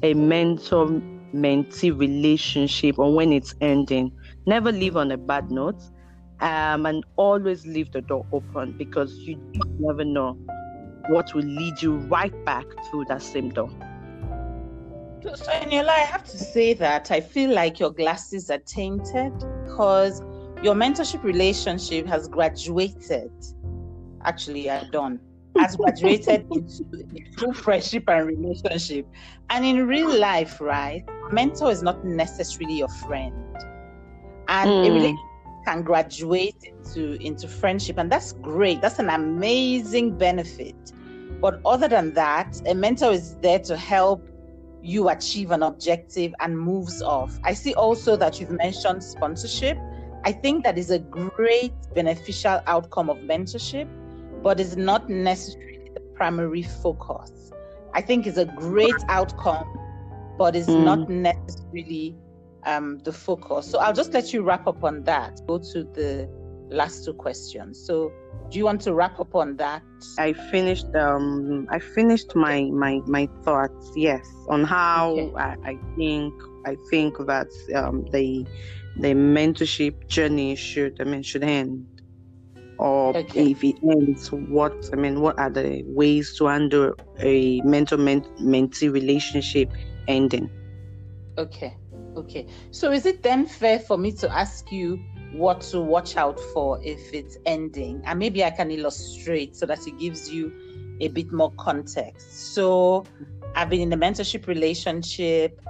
a 0.03 0.15
mentor 0.15 0.87
mentee 1.35 1.97
relationship 1.97 2.99
or 2.99 3.15
when 3.15 3.33
it's 3.33 3.55
ending. 3.61 4.13
Never 4.47 4.73
leave 4.73 4.97
on 4.97 5.11
a 5.11 5.17
bad 5.17 5.51
note 5.51 5.81
um, 6.41 6.87
and 6.87 7.05
always 7.17 7.67
leave 7.67 7.93
the 7.93 8.01
door 8.03 8.27
open 8.33 8.75
because 8.77 9.15
you 9.21 9.39
never 9.79 10.05
know 10.05 10.39
what 11.09 11.35
will 11.35 11.43
lead 11.43 11.81
you 11.83 11.97
right 11.97 12.45
back 12.45 12.65
through 12.91 13.05
that 13.07 13.23
same 13.23 13.51
door. 13.51 13.71
So, 15.23 15.53
Eniola, 15.53 15.89
I 15.89 16.01
have 16.01 16.25
to 16.25 16.39
say 16.39 16.73
that 16.75 17.11
I 17.11 17.21
feel 17.21 17.53
like 17.53 17.79
your 17.79 17.91
glasses 17.91 18.51
are 18.51 18.59
tainted 18.59 19.33
because 19.65 20.23
your 20.63 20.75
mentorship 20.75 21.23
relationship 21.23 22.07
has 22.07 22.29
graduated. 22.29 23.33
Actually, 24.25 24.71
I've 24.71 24.91
done 24.91 25.21
has 25.59 25.77
graduated 25.77 26.47
into 26.53 26.85
true 27.37 27.53
friendship 27.53 28.05
and 28.09 28.27
relationship. 28.27 29.07
And 29.49 29.65
in 29.65 29.87
real 29.87 30.19
life, 30.19 30.61
right, 30.61 31.05
mentor 31.33 31.71
is 31.71 31.83
not 31.83 32.05
necessarily 32.05 32.79
your 32.79 32.89
friend. 32.89 33.35
And 34.49 34.71
mm. 34.71 34.87
a 34.87 34.89
hmm. 34.89 34.95
relationship 34.95 35.27
can 35.67 35.83
graduate 35.83 36.57
into, 36.65 37.15
into 37.23 37.47
friendship, 37.47 37.99
and 37.99 38.11
that's 38.11 38.33
great. 38.33 38.81
That's 38.81 38.99
an 38.99 39.11
amazing 39.11 40.17
benefit. 40.17 40.93
But 41.41 41.61
other 41.65 41.89
than 41.89 42.15
that, 42.15 42.61
a 42.67 42.75
mentor 42.75 43.13
is 43.13 43.37
there 43.37 43.59
to 43.61 43.77
help 43.77 44.27
you 44.83 45.09
achieve 45.11 45.51
an 45.51 45.63
objective 45.63 46.35
and 46.41 46.59
moves 46.59 47.03
off. 47.03 47.39
I 47.45 47.55
see 47.55 47.75
also 47.75 48.17
that 48.17 48.41
you've 48.41 48.51
mentioned 48.51 49.05
sponsorship. 49.05 49.79
I 50.25 50.33
think 50.33 50.65
that 50.65 50.77
is 50.77 50.91
a 50.91 50.99
great 50.99 51.73
beneficial 51.95 52.61
outcome 52.67 53.09
of 53.09 53.19
mentorship, 53.19 53.89
but 54.43 54.61
is 54.61 54.77
not 54.77 55.09
necessarily 55.09 55.91
the 55.95 56.01
primary 56.15 56.63
focus. 56.63 57.53
I 57.95 58.03
think 58.03 58.27
it's 58.27 58.39
a 58.39 58.45
great 58.45 58.95
outcome, 59.09 59.67
but 60.39 60.55
is 60.55 60.67
mm. 60.69 60.85
not 60.85 61.09
necessarily 61.09 62.17
um, 62.65 62.99
the 62.99 63.13
focus. 63.13 63.67
So 63.71 63.79
I'll 63.79 63.95
just 63.95 64.13
let 64.13 64.33
you 64.33 64.43
wrap 64.43 64.67
up 64.67 64.85
on 64.85 65.03
that. 65.05 65.41
Go 65.47 65.59
to 65.59 65.85
the 65.85 66.29
last 66.69 67.05
two 67.05 67.15
questions. 67.15 67.85
So 67.85 68.13
do 68.51 68.59
you 68.59 68.65
want 68.65 68.81
to 68.83 68.95
wrap 68.95 69.19
up 69.21 69.35
on 69.35 69.57
that? 69.57 69.83
I 70.19 70.33
finished 70.33 70.87
um 70.95 71.67
I 71.71 71.79
finished 71.79 72.35
my 72.35 72.63
my 72.65 73.01
my 73.07 73.29
thoughts, 73.45 73.93
yes, 73.97 74.27
on 74.49 74.65
how 74.65 75.11
okay. 75.11 75.33
I, 75.37 75.57
I 75.65 75.79
think 75.97 76.35
I 76.67 76.77
think 76.91 77.17
that 77.27 77.49
um 77.75 78.05
the 78.13 78.47
the 79.01 79.15
mentorship 79.15 80.07
journey 80.09 80.57
should 80.57 81.01
I 81.01 81.05
mean 81.05 81.23
should 81.23 81.45
end, 81.45 81.87
or 82.79 83.17
okay. 83.17 83.51
if 83.51 83.65
it 83.65 83.77
ends, 83.83 84.31
what 84.31 84.75
I 84.93 84.97
mean, 84.97 85.21
what 85.21 85.39
are 85.39 85.51
the 85.51 85.83
ways 85.87 86.37
to 86.39 86.47
handle 86.47 86.95
a 87.19 87.61
mentor 87.63 87.99
mentee 87.99 88.93
relationship 88.93 89.71
ending? 90.09 90.51
Okay, 91.39 91.77
okay. 92.17 92.47
So 92.71 92.93
is 92.93 93.07
it 93.07 93.23
then 93.23 93.47
fair 93.47 93.79
for 93.79 93.97
me 93.99 94.13
to 94.13 94.31
ask 94.31 94.71
you 94.73 95.03
what 95.33 95.61
to 95.61 95.81
watch 95.81 96.17
out 96.17 96.41
for 96.53 96.81
if 96.83 97.15
it's 97.15 97.39
ending, 97.47 98.03
and 98.05 98.19
maybe 98.19 98.45
I 98.45 98.51
can 98.51 98.71
illustrate 98.71 99.57
so 99.57 99.67
that 99.67 99.87
it 99.87 99.99
gives 99.99 100.31
you 100.31 100.53
a 101.01 101.09
bit 101.09 101.33
more 101.33 101.53
context. 101.53 102.55
So 102.55 103.05
I've 103.55 103.71
been 103.71 103.81
in 103.81 103.93
a 103.93 103.97
mentorship 103.97 104.47
relationship 104.47 105.61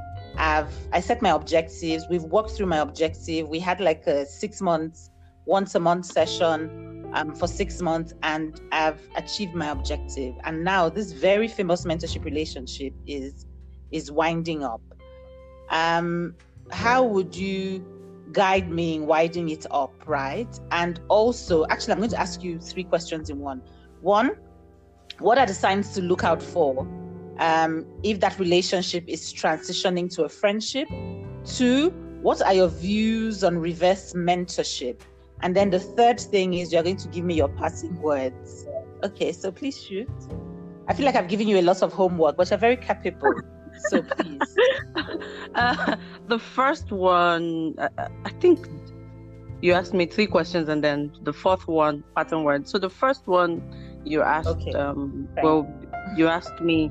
I've 0.40 0.74
I 0.92 1.00
set 1.00 1.20
my 1.20 1.30
objectives. 1.30 2.06
We've 2.08 2.24
worked 2.24 2.52
through 2.52 2.66
my 2.66 2.78
objective. 2.78 3.46
We 3.48 3.60
had 3.60 3.78
like 3.78 4.06
a 4.06 4.24
six 4.24 4.62
months, 4.62 5.10
once 5.44 5.74
a 5.74 5.80
month 5.80 6.06
session 6.06 7.10
um, 7.12 7.34
for 7.34 7.46
six 7.46 7.82
months, 7.82 8.14
and 8.22 8.58
I've 8.72 9.00
achieved 9.16 9.54
my 9.54 9.68
objective. 9.68 10.34
And 10.44 10.64
now 10.64 10.88
this 10.88 11.12
very 11.12 11.46
famous 11.46 11.84
mentorship 11.84 12.24
relationship 12.24 12.94
is 13.06 13.46
is 13.90 14.10
winding 14.10 14.64
up. 14.64 14.80
Um, 15.68 16.34
how 16.70 17.04
would 17.04 17.36
you 17.36 17.84
guide 18.32 18.70
me 18.70 18.94
in 18.94 19.06
winding 19.06 19.50
it 19.50 19.66
up, 19.70 19.92
right? 20.06 20.58
And 20.70 21.00
also, 21.08 21.66
actually, 21.68 21.92
I'm 21.92 21.98
going 21.98 22.10
to 22.10 22.20
ask 22.20 22.42
you 22.42 22.58
three 22.58 22.84
questions 22.84 23.28
in 23.28 23.40
one. 23.40 23.60
One, 24.00 24.36
what 25.18 25.36
are 25.36 25.46
the 25.46 25.54
signs 25.54 25.92
to 25.96 26.00
look 26.00 26.24
out 26.24 26.42
for 26.42 26.86
um, 27.40 27.86
if 28.02 28.20
that 28.20 28.38
relationship 28.38 29.04
is 29.08 29.32
transitioning 29.32 30.14
to 30.14 30.24
a 30.24 30.28
friendship. 30.28 30.88
Two, 31.44 31.90
what 32.22 32.42
are 32.42 32.52
your 32.52 32.68
views 32.68 33.42
on 33.42 33.58
reverse 33.58 34.12
mentorship? 34.12 35.00
And 35.42 35.56
then 35.56 35.70
the 35.70 35.80
third 35.80 36.20
thing 36.20 36.54
is 36.54 36.72
you're 36.72 36.82
going 36.82 36.98
to 36.98 37.08
give 37.08 37.24
me 37.24 37.34
your 37.34 37.48
passing 37.48 38.00
words. 38.00 38.66
Okay, 39.02 39.32
so 39.32 39.50
please 39.50 39.82
shoot. 39.82 40.08
I 40.86 40.92
feel 40.92 41.06
like 41.06 41.14
I've 41.14 41.28
given 41.28 41.48
you 41.48 41.58
a 41.58 41.62
lot 41.62 41.82
of 41.82 41.92
homework, 41.94 42.36
but 42.36 42.50
you're 42.50 42.58
very 42.58 42.76
capable. 42.76 43.40
So 43.88 44.02
please. 44.02 44.56
Uh, 45.54 45.96
the 46.28 46.38
first 46.38 46.92
one, 46.92 47.74
uh, 47.78 47.88
I 48.24 48.30
think 48.40 48.68
you 49.62 49.72
asked 49.72 49.92
me 49.92 50.06
three 50.06 50.26
questions, 50.26 50.68
and 50.68 50.82
then 50.82 51.12
the 51.22 51.32
fourth 51.32 51.66
one, 51.66 52.04
pattern 52.14 52.44
word. 52.44 52.68
So 52.68 52.78
the 52.78 52.90
first 52.90 53.26
one 53.26 53.60
you 54.04 54.22
asked, 54.22 54.48
okay. 54.48 54.72
um, 54.74 55.28
well, 55.42 55.68
you 56.16 56.28
asked 56.28 56.60
me 56.60 56.90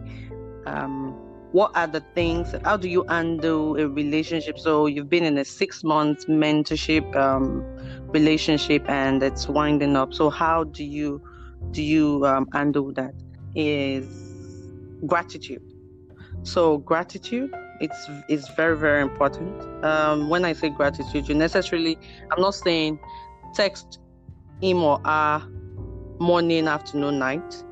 um, 0.69 1.15
what 1.51 1.71
are 1.75 1.87
the 1.87 2.01
things 2.13 2.53
how 2.63 2.77
do 2.77 2.87
you 2.87 3.03
handle 3.09 3.75
a 3.77 3.87
relationship? 3.87 4.59
So 4.59 4.85
you've 4.85 5.09
been 5.09 5.23
in 5.23 5.37
a 5.37 5.45
six 5.45 5.83
month 5.83 6.27
mentorship 6.27 7.15
um, 7.15 7.63
relationship 8.11 8.87
and 8.87 9.21
it's 9.23 9.47
winding 9.47 9.95
up. 9.95 10.13
So 10.13 10.29
how 10.29 10.65
do 10.65 10.83
you 10.83 11.21
do 11.71 11.81
you 11.81 12.25
um, 12.25 12.47
handle 12.53 12.93
that? 12.93 13.13
Is 13.55 14.05
gratitude. 15.07 15.63
So 16.43 16.77
gratitude 16.77 17.51
it's 17.79 18.09
it's 18.27 18.47
very 18.49 18.77
very 18.77 19.01
important. 19.01 19.55
Um, 19.83 20.29
when 20.29 20.45
i 20.45 20.53
say 20.53 20.69
gratitude 20.69 21.27
you 21.29 21.35
necessarily 21.35 21.97
i'm 22.31 22.41
not 22.41 22.55
saying 22.55 22.99
text 23.55 23.99
him 24.61 24.83
or 24.83 24.99
her 25.05 25.41
morning 26.19 26.67
afternoon 26.67 27.19
night 27.19 27.63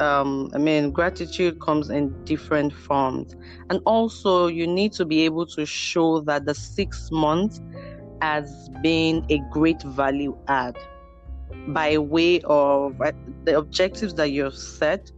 um, 0.00 0.50
I 0.54 0.58
mean, 0.58 0.90
gratitude 0.90 1.60
comes 1.60 1.90
in 1.90 2.24
different 2.24 2.72
forms. 2.72 3.36
And 3.68 3.80
also, 3.84 4.46
you 4.46 4.66
need 4.66 4.92
to 4.94 5.04
be 5.04 5.24
able 5.24 5.46
to 5.46 5.66
show 5.66 6.20
that 6.20 6.46
the 6.46 6.54
six 6.54 7.10
months 7.10 7.60
has 8.22 8.68
been 8.82 9.24
a 9.28 9.38
great 9.50 9.82
value 9.82 10.36
add 10.48 10.76
by 11.68 11.98
way 11.98 12.40
of 12.42 13.00
uh, 13.00 13.12
the 13.44 13.56
objectives 13.58 14.14
that 14.14 14.30
you've 14.30 14.56
set. 14.56 15.10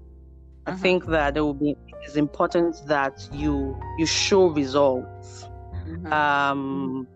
Uh-huh. 0.67 0.73
I 0.73 0.77
think 0.77 1.07
that 1.07 1.37
it 1.37 1.41
will 1.41 1.55
be 1.55 1.77
it's 2.03 2.17
important 2.17 2.77
that 2.87 3.29
you 3.33 3.79
you 3.99 4.07
show 4.07 4.47
results. 4.47 5.45
Uh-huh. 5.45 6.15
Um, 6.15 7.07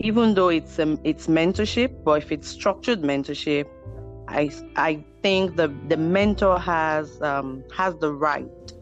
even 0.00 0.34
though 0.34 0.48
it's 0.48 0.78
um, 0.78 0.98
it's 1.04 1.28
mentorship, 1.28 2.04
but 2.04 2.22
if 2.22 2.32
it's 2.32 2.48
structured 2.48 3.02
mentorship, 3.02 3.66
I 4.28 4.50
I 4.76 5.04
think 5.24 5.56
the 5.56 5.68
the 5.88 5.96
mentor 5.96 6.58
has 6.58 7.20
um, 7.22 7.64
has 7.74 7.96
the 7.96 8.12
right 8.12 8.72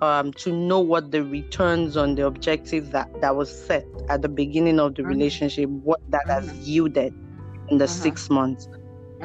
um, 0.00 0.32
to 0.32 0.50
know 0.52 0.80
what 0.80 1.12
the 1.12 1.22
returns 1.22 1.96
on 1.96 2.16
the 2.16 2.26
objective 2.26 2.90
that 2.90 3.08
that 3.20 3.36
was 3.36 3.48
set 3.66 3.86
at 4.08 4.20
the 4.20 4.28
beginning 4.28 4.80
of 4.80 4.96
the 4.96 5.02
mm-hmm. 5.02 5.10
relationship, 5.10 5.70
what 5.70 6.00
that 6.10 6.26
mm-hmm. 6.26 6.48
has 6.48 6.68
yielded 6.68 7.14
in 7.70 7.78
the 7.78 7.84
mm-hmm. 7.84 8.02
six 8.02 8.28
months. 8.28 8.68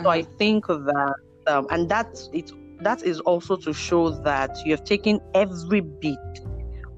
So 0.03 0.09
I 0.09 0.21
mm-hmm. 0.21 0.37
think 0.37 0.67
that 0.67 1.15
um, 1.47 1.65
and 1.71 1.89
that's 1.89 2.29
it. 2.31 2.51
That 2.83 3.01
is 3.01 3.19
also 3.21 3.55
to 3.55 3.73
show 3.73 4.11
that 4.21 4.55
you 4.63 4.71
have 4.71 4.83
taken 4.83 5.19
every 5.33 5.81
bit 5.81 6.39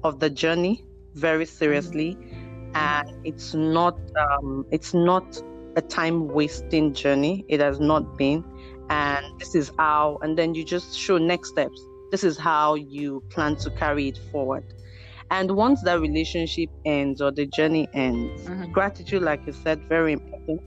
of 0.02 0.20
the 0.20 0.28
journey 0.28 0.84
very 1.14 1.46
seriously, 1.46 2.16
mm-hmm. 2.16 2.76
and 2.76 3.26
it's 3.26 3.54
not 3.54 3.98
um, 4.24 4.66
it's 4.70 4.92
not 4.92 5.42
a 5.76 5.80
time 5.80 6.28
wasting 6.28 6.92
journey. 6.92 7.46
It 7.48 7.60
has 7.60 7.80
not 7.80 8.18
been 8.18 8.44
and 8.90 9.26
this 9.38 9.54
is 9.54 9.72
how 9.78 10.18
and 10.22 10.36
then 10.38 10.54
you 10.54 10.64
just 10.64 10.96
show 10.98 11.18
next 11.18 11.50
steps. 11.50 11.80
This 12.10 12.24
is 12.24 12.38
how 12.38 12.74
you 12.74 13.22
plan 13.30 13.56
to 13.56 13.70
carry 13.70 14.08
it 14.08 14.18
forward. 14.30 14.64
And 15.30 15.50
once 15.52 15.82
that 15.82 16.00
relationship 16.00 16.70
ends 16.84 17.20
or 17.20 17.30
the 17.30 17.46
journey 17.46 17.88
ends 17.94 18.42
mm-hmm. 18.42 18.70
gratitude 18.72 19.22
like 19.22 19.46
you 19.46 19.52
said 19.52 19.82
very 19.88 20.12
important. 20.12 20.62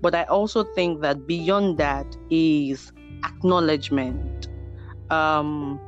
But 0.00 0.14
i 0.14 0.24
also 0.24 0.64
think 0.74 1.00
that 1.00 1.26
beyond 1.26 1.78
that 1.78 2.06
is 2.30 2.92
acknowledgement. 3.24 4.48
Um 5.10 5.80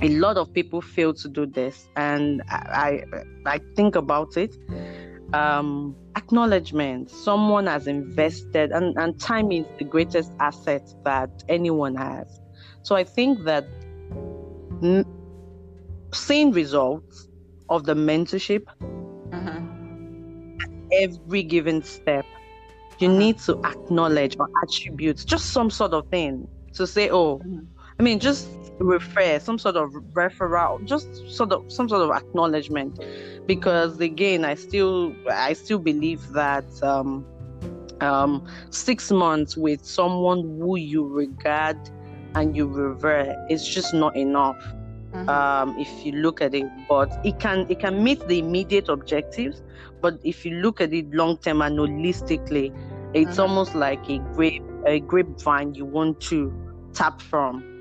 a 0.00 0.08
lot 0.08 0.36
of 0.36 0.52
people 0.52 0.80
fail 0.80 1.12
to 1.12 1.28
do 1.28 1.46
this 1.46 1.88
and 1.96 2.42
i 2.48 3.04
i, 3.46 3.54
I 3.54 3.60
think 3.76 3.94
about 3.94 4.36
it 4.36 4.56
um 5.32 5.96
acknowledgement 6.16 7.10
someone 7.10 7.66
has 7.66 7.86
invested 7.86 8.70
and, 8.70 8.96
and 8.98 9.18
time 9.18 9.50
is 9.50 9.64
the 9.78 9.84
greatest 9.84 10.32
asset 10.40 10.94
that 11.04 11.42
anyone 11.48 11.94
has 11.94 12.40
so 12.82 12.94
i 12.94 13.04
think 13.04 13.42
that 13.44 13.64
n- 14.82 15.06
seeing 16.12 16.52
results 16.52 17.28
of 17.70 17.84
the 17.84 17.94
mentorship 17.94 18.64
uh-huh. 19.32 19.60
every 20.92 21.42
given 21.42 21.82
step 21.82 22.26
you 22.98 23.08
uh-huh. 23.08 23.18
need 23.18 23.38
to 23.38 23.58
acknowledge 23.64 24.36
or 24.38 24.48
attribute 24.62 25.24
just 25.26 25.52
some 25.52 25.70
sort 25.70 25.92
of 25.94 26.06
thing 26.08 26.46
to 26.74 26.86
say 26.86 27.08
oh 27.08 27.36
uh-huh. 27.36 27.60
i 27.98 28.02
mean 28.02 28.18
just 28.18 28.48
refer 28.78 29.38
some 29.38 29.58
sort 29.58 29.76
of 29.76 29.90
referral 30.12 30.84
just 30.84 31.28
sort 31.28 31.52
of 31.52 31.70
some 31.70 31.88
sort 31.88 32.02
of 32.02 32.10
acknowledgement 32.10 32.98
because 33.46 34.00
again 34.00 34.44
i 34.44 34.54
still 34.54 35.14
i 35.30 35.52
still 35.52 35.78
believe 35.78 36.26
that 36.32 36.64
um, 36.82 37.24
um, 38.00 38.46
six 38.70 39.10
months 39.12 39.56
with 39.56 39.84
someone 39.84 40.58
who 40.58 40.76
you 40.76 41.06
regard 41.06 41.78
and 42.34 42.56
you 42.56 42.66
revere 42.66 43.36
is 43.48 43.66
just 43.66 43.94
not 43.94 44.16
enough 44.16 44.56
mm-hmm. 45.12 45.28
um, 45.28 45.78
if 45.78 46.04
you 46.04 46.12
look 46.12 46.40
at 46.40 46.54
it 46.54 46.66
but 46.88 47.10
it 47.24 47.38
can 47.38 47.66
it 47.68 47.78
can 47.78 48.02
meet 48.02 48.26
the 48.26 48.38
immediate 48.38 48.88
objectives 48.88 49.62
but 50.00 50.18
if 50.24 50.44
you 50.44 50.56
look 50.56 50.80
at 50.80 50.92
it 50.92 51.08
long 51.12 51.36
term 51.38 51.62
and 51.62 51.78
holistically 51.78 52.74
it's 53.14 53.32
mm-hmm. 53.32 53.42
almost 53.42 53.74
like 53.74 54.08
a 54.08 54.18
grape 54.34 54.62
a 54.86 54.98
grapevine 55.00 55.74
you 55.74 55.84
want 55.84 56.20
to 56.20 56.52
tap 56.92 57.20
from 57.20 57.71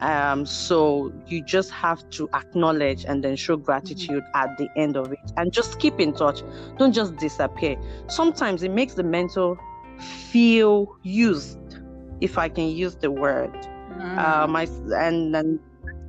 um, 0.00 0.44
so 0.44 1.12
you 1.26 1.42
just 1.42 1.70
have 1.70 2.08
to 2.10 2.28
acknowledge 2.34 3.04
and 3.04 3.24
then 3.24 3.36
show 3.36 3.56
gratitude 3.56 4.22
mm-hmm. 4.22 4.36
at 4.36 4.56
the 4.58 4.68
end 4.76 4.96
of 4.96 5.12
it 5.12 5.32
and 5.36 5.52
just 5.52 5.78
keep 5.78 6.00
in 6.00 6.12
touch. 6.12 6.42
Don't 6.78 6.92
just 6.92 7.16
disappear. 7.16 7.76
Sometimes 8.08 8.62
it 8.62 8.70
makes 8.70 8.94
the 8.94 9.02
mentor 9.02 9.58
feel 10.30 10.96
used, 11.02 11.58
if 12.20 12.36
I 12.38 12.48
can 12.48 12.68
use 12.68 12.96
the 12.96 13.10
word. 13.10 13.52
Mm-hmm. 13.52 14.18
Um, 14.18 14.56
I, 14.56 14.68
and 14.96 15.34
then 15.34 15.58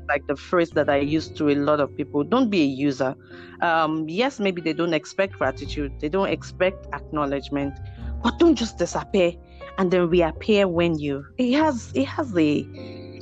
like 0.09 0.25
the 0.27 0.35
phrase 0.35 0.71
that 0.71 0.89
I 0.89 0.97
use 0.97 1.27
to 1.29 1.49
a 1.49 1.55
lot 1.55 1.79
of 1.79 1.95
people 1.95 2.23
don't 2.23 2.49
be 2.49 2.61
a 2.63 2.65
user. 2.65 3.15
Um, 3.61 4.07
yes, 4.07 4.39
maybe 4.39 4.61
they 4.61 4.73
don't 4.73 4.93
expect 4.93 5.33
gratitude, 5.33 5.93
they 5.99 6.09
don't 6.09 6.29
expect 6.29 6.87
acknowledgement, 6.93 7.77
but 8.23 8.37
don't 8.39 8.55
just 8.55 8.77
disappear 8.77 9.33
and 9.77 9.91
then 9.91 10.09
reappear 10.09 10.67
when 10.67 10.97
you 10.97 11.25
it 11.37 11.53
has 11.53 11.91
it 11.93 12.05
has 12.05 12.35
a 12.35 12.67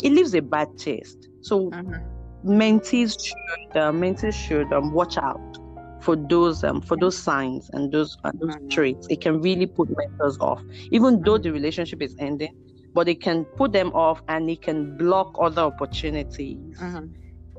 it 0.06 0.12
leaves 0.12 0.36
a 0.36 0.42
bad 0.42 0.78
taste. 0.78 1.30
So 1.42 1.72
mm-hmm. 1.72 2.60
mentees 2.62 3.12
should 3.26 3.78
uh, 3.82 3.92
mentees 3.92 4.34
should 4.34 4.72
um, 4.72 4.94
watch 4.94 5.18
out 5.18 5.58
for 6.02 6.16
those 6.16 6.64
um, 6.64 6.80
for 6.82 6.96
those 6.96 7.18
signs 7.18 7.70
and 7.74 7.92
those 7.92 8.16
those 8.40 8.56
mm-hmm. 8.56 8.68
traits. 8.70 9.08
It 9.10 9.22
can 9.22 9.42
really 9.42 9.66
put 9.66 9.90
mentors 9.98 10.38
off, 10.40 10.62
even 10.92 11.24
though 11.24 11.40
the 11.40 11.52
relationship 11.52 12.02
is 12.04 12.16
ending. 12.20 12.56
But 12.94 13.10
it 13.10 13.22
can 13.22 13.44
put 13.44 13.74
them 13.74 13.92
off, 13.94 14.22
and 14.30 14.50
it 14.50 14.62
can 14.62 14.96
block 14.96 15.36
other 15.42 15.64
opportunities. 15.64 16.78
Mm-hmm. 16.80 17.08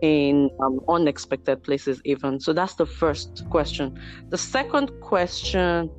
In 0.03 0.51
um, 0.61 0.81
unexpected 0.89 1.63
places, 1.63 2.03
even. 2.05 2.39
So 2.39 2.53
that's 2.53 2.75
the 2.75 2.85
first 2.85 3.45
question. 3.49 3.99
The 4.29 4.37
second 4.37 4.91
question 5.01 5.91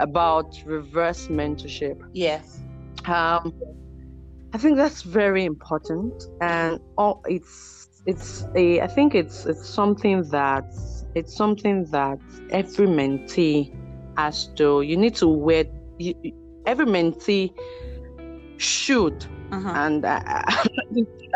about 0.00 0.60
reverse 0.66 1.28
mentorship. 1.28 2.02
Yes. 2.12 2.60
Um, 3.04 3.52
I 4.54 4.56
think 4.56 4.76
that's 4.76 5.02
very 5.02 5.44
important, 5.44 6.28
and 6.40 6.78
oh, 6.96 7.20
it's 7.26 7.88
it's 8.06 8.46
a 8.54 8.80
I 8.82 8.86
think 8.86 9.16
it's 9.16 9.46
it's 9.46 9.68
something 9.68 10.22
that 10.30 10.64
it's 11.16 11.34
something 11.34 11.86
that 11.86 12.20
every 12.50 12.86
mentee 12.86 13.74
has 14.16 14.46
to. 14.54 14.82
You 14.82 14.96
need 14.96 15.16
to 15.16 15.26
wear. 15.26 15.64
You, 15.98 16.14
every 16.66 16.86
mentee 16.86 17.52
should, 18.58 19.26
uh-huh. 19.50 19.72
and 19.74 20.06
I, 20.06 20.68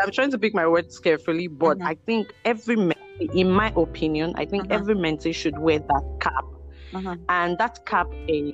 am 0.01 0.11
trying 0.13 0.31
to 0.31 0.39
pick 0.39 0.55
my 0.55 0.65
words 0.65 0.97
carefully, 0.97 1.47
but 1.47 1.81
uh-huh. 1.81 1.89
I 1.89 1.95
think 2.05 2.33
every 2.45 2.77
mentee, 2.77 3.35
in 3.35 3.51
my 3.51 3.73
opinion, 3.75 4.31
I 4.37 4.45
think 4.45 4.63
uh-huh. 4.63 4.75
every 4.75 4.95
mentee 4.95 5.35
should 5.35 5.59
wear 5.59 5.79
that 5.79 6.17
cap, 6.21 6.45
uh-huh. 6.93 7.17
and 7.27 7.57
that 7.57 7.85
cap 7.85 8.07
is 8.29 8.53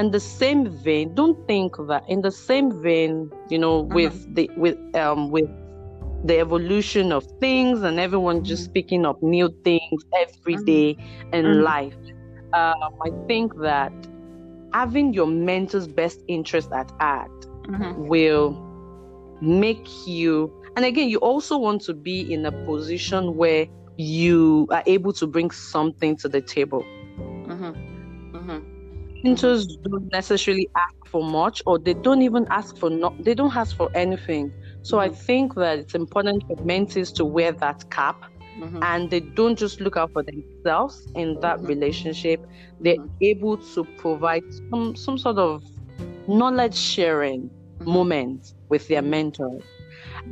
in 0.00 0.10
the 0.10 0.20
same 0.20 0.66
vein 0.66 1.14
don't 1.14 1.46
think 1.46 1.76
that 1.86 2.02
in 2.08 2.22
the 2.22 2.30
same 2.30 2.72
vein 2.82 3.30
you 3.50 3.58
know 3.58 3.80
uh-huh. 3.80 3.94
with 3.94 4.34
the 4.34 4.50
with 4.56 4.78
um 4.96 5.30
with 5.30 5.48
the 6.24 6.38
evolution 6.38 7.12
of 7.12 7.24
things 7.38 7.82
and 7.82 8.00
everyone 8.00 8.42
just 8.42 8.64
mm-hmm. 8.64 8.72
picking 8.72 9.06
up 9.06 9.22
new 9.22 9.48
things 9.62 10.04
every 10.18 10.56
day 10.64 10.94
mm-hmm. 10.94 11.34
in 11.34 11.44
mm-hmm. 11.44 11.62
life 11.62 11.96
um, 12.54 12.92
i 13.04 13.10
think 13.28 13.54
that 13.60 13.92
having 14.72 15.12
your 15.12 15.26
mentor's 15.26 15.86
best 15.86 16.20
interest 16.28 16.70
at 16.72 16.90
heart 16.98 17.40
mm-hmm. 17.64 18.06
will 18.06 18.50
make 19.42 19.88
you 20.06 20.50
and 20.76 20.84
again 20.84 21.08
you 21.08 21.18
also 21.18 21.58
want 21.58 21.80
to 21.80 21.92
be 21.92 22.32
in 22.32 22.46
a 22.46 22.52
position 22.64 23.36
where 23.36 23.66
you 23.96 24.66
are 24.70 24.82
able 24.86 25.12
to 25.12 25.26
bring 25.26 25.50
something 25.50 26.16
to 26.16 26.28
the 26.28 26.40
table 26.40 26.84
mentors 29.22 29.76
don't 29.76 30.10
necessarily 30.12 30.68
ask 30.76 30.94
for 31.06 31.22
much 31.22 31.62
or 31.66 31.78
they 31.78 31.94
don't 31.94 32.22
even 32.22 32.46
ask 32.50 32.76
for 32.76 32.90
no 32.90 33.14
they 33.20 33.34
don't 33.34 33.54
ask 33.56 33.76
for 33.76 33.90
anything 33.94 34.52
so 34.82 34.96
mm-hmm. 34.96 35.12
i 35.12 35.14
think 35.14 35.54
that 35.54 35.78
it's 35.78 35.94
important 35.94 36.42
for 36.46 36.56
mentees 36.56 37.12
to 37.14 37.24
wear 37.24 37.52
that 37.52 37.88
cap 37.90 38.22
mm-hmm. 38.58 38.82
and 38.82 39.10
they 39.10 39.20
don't 39.20 39.58
just 39.58 39.80
look 39.80 39.96
out 39.96 40.12
for 40.12 40.22
themselves 40.22 41.08
in 41.14 41.38
that 41.40 41.58
mm-hmm. 41.58 41.66
relationship 41.66 42.46
they're 42.80 42.96
mm-hmm. 42.96 43.24
able 43.24 43.56
to 43.56 43.84
provide 43.98 44.44
some 44.70 44.94
some 44.96 45.18
sort 45.18 45.38
of 45.38 45.62
knowledge 46.28 46.76
sharing 46.76 47.42
mm-hmm. 47.42 47.90
moment 47.90 48.54
with 48.68 48.86
their 48.88 49.02
mentors 49.02 49.64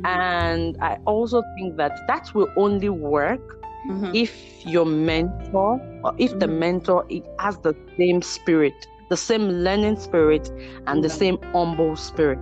And 0.03 0.77
I 0.81 0.97
also 1.05 1.41
think 1.55 1.77
that 1.77 2.07
that 2.07 2.33
will 2.33 2.49
only 2.55 2.89
work 2.89 3.58
mm-hmm. 3.87 4.11
if 4.13 4.65
your 4.65 4.85
mentor 4.85 5.79
or 6.03 6.13
if 6.17 6.31
mm-hmm. 6.31 6.39
the 6.39 6.47
mentor 6.47 7.05
it 7.09 7.25
has 7.39 7.57
the 7.59 7.75
same 7.97 8.21
spirit, 8.21 8.87
the 9.09 9.17
same 9.17 9.49
learning 9.49 9.99
spirit, 9.99 10.51
and 10.87 11.03
the 11.03 11.09
same 11.09 11.37
humble 11.53 11.95
spirit 11.95 12.39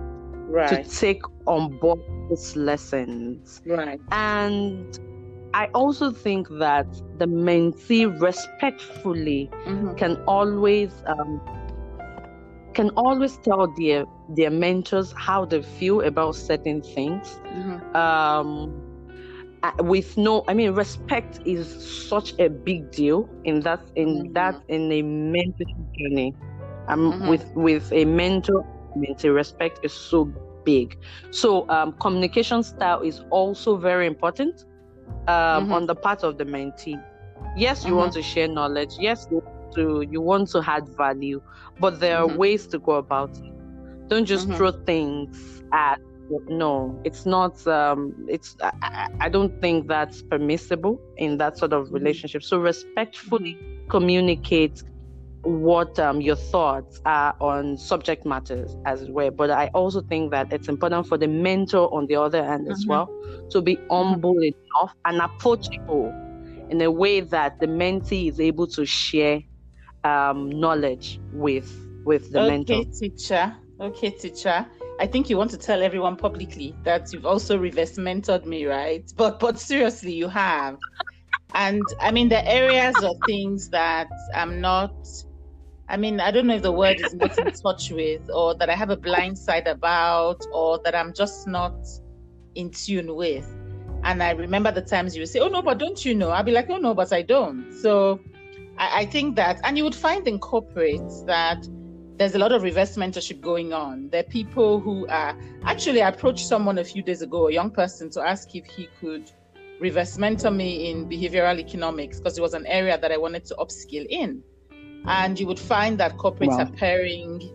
right. 0.48 0.84
to 0.84 0.90
take 0.90 1.22
on 1.46 1.78
board 1.78 2.00
these 2.28 2.56
lessons. 2.56 3.62
Right. 3.66 4.00
And 4.10 4.98
I 5.54 5.66
also 5.74 6.10
think 6.10 6.48
that 6.58 6.86
the 7.18 7.26
mentee 7.26 8.20
respectfully 8.20 9.50
mm-hmm. 9.64 9.94
can 9.94 10.16
always 10.26 10.90
um, 11.06 11.40
can 12.74 12.90
always 12.90 13.38
tell 13.38 13.66
their 13.78 14.04
their 14.28 14.50
mentors 14.50 15.12
how 15.16 15.44
they 15.44 15.62
feel 15.62 16.02
about 16.02 16.36
certain 16.36 16.82
things. 16.82 17.40
Mm-hmm. 17.46 17.96
Um, 17.96 18.87
with 19.80 20.16
no, 20.16 20.44
I 20.48 20.54
mean, 20.54 20.72
respect 20.72 21.40
is 21.44 21.66
such 22.08 22.34
a 22.38 22.48
big 22.48 22.90
deal 22.90 23.28
in 23.44 23.60
that 23.60 23.80
in 23.96 24.08
mm-hmm. 24.08 24.32
that 24.34 24.62
in 24.68 24.90
a 24.92 25.02
mentorship 25.02 25.96
journey. 25.96 26.34
Um, 26.88 27.12
mm-hmm. 27.12 27.28
with 27.28 27.52
with 27.54 27.92
a 27.92 28.04
mentor, 28.04 28.64
mentee, 28.96 29.34
respect 29.34 29.80
is 29.82 29.92
so 29.92 30.24
big. 30.64 30.98
So 31.30 31.68
um, 31.68 31.92
communication 32.00 32.62
style 32.62 33.02
is 33.02 33.22
also 33.30 33.76
very 33.76 34.06
important 34.06 34.64
um, 35.26 35.64
mm-hmm. 35.64 35.72
on 35.72 35.86
the 35.86 35.94
part 35.94 36.22
of 36.22 36.38
the 36.38 36.44
mentee. 36.44 37.02
Yes, 37.56 37.84
you 37.84 37.90
mm-hmm. 37.90 37.98
want 37.98 38.12
to 38.14 38.22
share 38.22 38.48
knowledge. 38.48 38.94
Yes, 38.98 39.26
you 39.30 39.38
want 39.38 39.74
to 39.74 40.06
you 40.10 40.20
want 40.20 40.48
to 40.50 40.62
add 40.66 40.88
value, 40.96 41.42
but 41.78 42.00
there 42.00 42.18
are 42.18 42.26
mm-hmm. 42.26 42.36
ways 42.36 42.66
to 42.68 42.78
go 42.78 42.92
about 42.92 43.36
it. 43.38 44.08
Don't 44.08 44.24
just 44.24 44.48
mm-hmm. 44.48 44.56
throw 44.56 44.70
things 44.72 45.62
at. 45.72 46.00
No, 46.48 47.00
it's 47.04 47.26
not. 47.26 47.66
Um, 47.66 48.26
it's. 48.28 48.56
I, 48.62 49.08
I 49.20 49.28
don't 49.28 49.60
think 49.60 49.88
that's 49.88 50.22
permissible 50.22 51.00
in 51.16 51.38
that 51.38 51.58
sort 51.58 51.72
of 51.72 51.92
relationship. 51.92 52.42
So 52.42 52.58
respectfully 52.58 53.58
communicate 53.88 54.82
what 55.42 55.98
um, 55.98 56.20
your 56.20 56.36
thoughts 56.36 57.00
are 57.06 57.34
on 57.40 57.78
subject 57.78 58.26
matters 58.26 58.76
as 58.84 59.08
well. 59.08 59.30
But 59.30 59.50
I 59.50 59.68
also 59.68 60.00
think 60.02 60.30
that 60.32 60.52
it's 60.52 60.68
important 60.68 61.06
for 61.06 61.16
the 61.16 61.28
mentor 61.28 61.92
on 61.94 62.06
the 62.06 62.16
other 62.16 62.38
end 62.38 62.64
mm-hmm. 62.64 62.72
as 62.72 62.86
well 62.86 63.08
to 63.50 63.60
be 63.60 63.78
humble 63.90 64.34
mm-hmm. 64.34 64.58
enough 64.76 64.94
and 65.04 65.20
approachable 65.20 66.12
in 66.70 66.82
a 66.82 66.90
way 66.90 67.20
that 67.20 67.60
the 67.60 67.66
mentee 67.66 68.28
is 68.28 68.40
able 68.40 68.66
to 68.66 68.84
share 68.84 69.42
um, 70.04 70.50
knowledge 70.50 71.20
with 71.32 71.84
with 72.04 72.32
the 72.32 72.40
okay, 72.40 72.50
mentor. 72.50 72.74
Okay, 72.74 72.90
teacher. 72.90 73.56
Okay, 73.80 74.10
teacher. 74.10 74.66
I 74.98 75.06
think 75.06 75.30
you 75.30 75.36
want 75.36 75.50
to 75.52 75.58
tell 75.58 75.82
everyone 75.82 76.16
publicly 76.16 76.74
that 76.84 77.12
you've 77.12 77.26
also 77.26 77.56
reverse 77.58 77.96
mentored 77.96 78.44
me, 78.44 78.66
right? 78.66 79.04
But 79.16 79.38
but 79.40 79.58
seriously, 79.58 80.12
you 80.14 80.28
have. 80.28 80.78
And 81.54 81.86
I 82.00 82.10
mean, 82.10 82.28
the 82.28 82.46
areas 82.46 83.02
of 83.02 83.16
things 83.26 83.70
that 83.70 84.08
I'm 84.34 84.60
not 84.60 84.92
I 85.90 85.96
mean, 85.96 86.20
I 86.20 86.30
don't 86.30 86.46
know 86.46 86.56
if 86.56 86.62
the 86.62 86.72
word 86.72 87.00
is 87.00 87.14
not 87.14 87.38
in 87.38 87.50
touch 87.50 87.90
with, 87.90 88.28
or 88.30 88.54
that 88.56 88.68
I 88.68 88.74
have 88.74 88.90
a 88.90 88.96
blind 88.96 89.38
side 89.38 89.66
about, 89.66 90.44
or 90.52 90.78
that 90.84 90.94
I'm 90.94 91.14
just 91.14 91.48
not 91.48 91.74
in 92.54 92.70
tune 92.70 93.14
with. 93.16 93.46
And 94.04 94.22
I 94.22 94.32
remember 94.32 94.70
the 94.70 94.82
times 94.82 95.16
you 95.16 95.22
would 95.22 95.30
say, 95.30 95.40
Oh, 95.40 95.48
no, 95.48 95.62
but 95.62 95.78
don't 95.78 96.04
you 96.04 96.14
know? 96.14 96.30
I'd 96.30 96.44
be 96.44 96.52
like, 96.52 96.68
Oh, 96.68 96.76
no, 96.76 96.92
but 96.92 97.12
I 97.12 97.22
don't. 97.22 97.72
So 97.72 98.20
I, 98.76 99.00
I 99.00 99.06
think 99.06 99.36
that, 99.36 99.60
and 99.64 99.78
you 99.78 99.84
would 99.84 99.94
find 99.94 100.28
in 100.28 100.38
corporates 100.38 101.24
that 101.26 101.66
there's 102.18 102.34
a 102.34 102.38
lot 102.38 102.52
of 102.52 102.62
reverse 102.62 102.96
mentorship 102.96 103.40
going 103.40 103.72
on. 103.72 104.10
There 104.10 104.20
are 104.20 104.30
people 104.30 104.80
who 104.80 105.06
are 105.08 105.38
actually, 105.64 106.02
I 106.02 106.08
approached 106.08 106.46
someone 106.46 106.78
a 106.78 106.84
few 106.84 107.02
days 107.02 107.22
ago, 107.22 107.48
a 107.48 107.52
young 107.52 107.70
person, 107.70 108.10
to 108.10 108.22
ask 108.22 108.54
if 108.54 108.66
he 108.66 108.88
could 109.00 109.30
reverse 109.80 110.18
mentor 110.18 110.50
me 110.50 110.90
in 110.90 111.08
behavioral 111.08 111.58
economics 111.58 112.18
because 112.18 112.36
it 112.36 112.40
was 112.40 112.54
an 112.54 112.66
area 112.66 112.98
that 112.98 113.12
I 113.12 113.16
wanted 113.16 113.44
to 113.46 113.54
upskill 113.54 114.04
in 114.10 114.42
and 115.06 115.38
you 115.38 115.46
would 115.46 115.58
find 115.58 115.98
that 115.98 116.16
corporates 116.16 116.58
wow. 116.58 116.64
are 116.64 116.70
pairing 116.72 117.54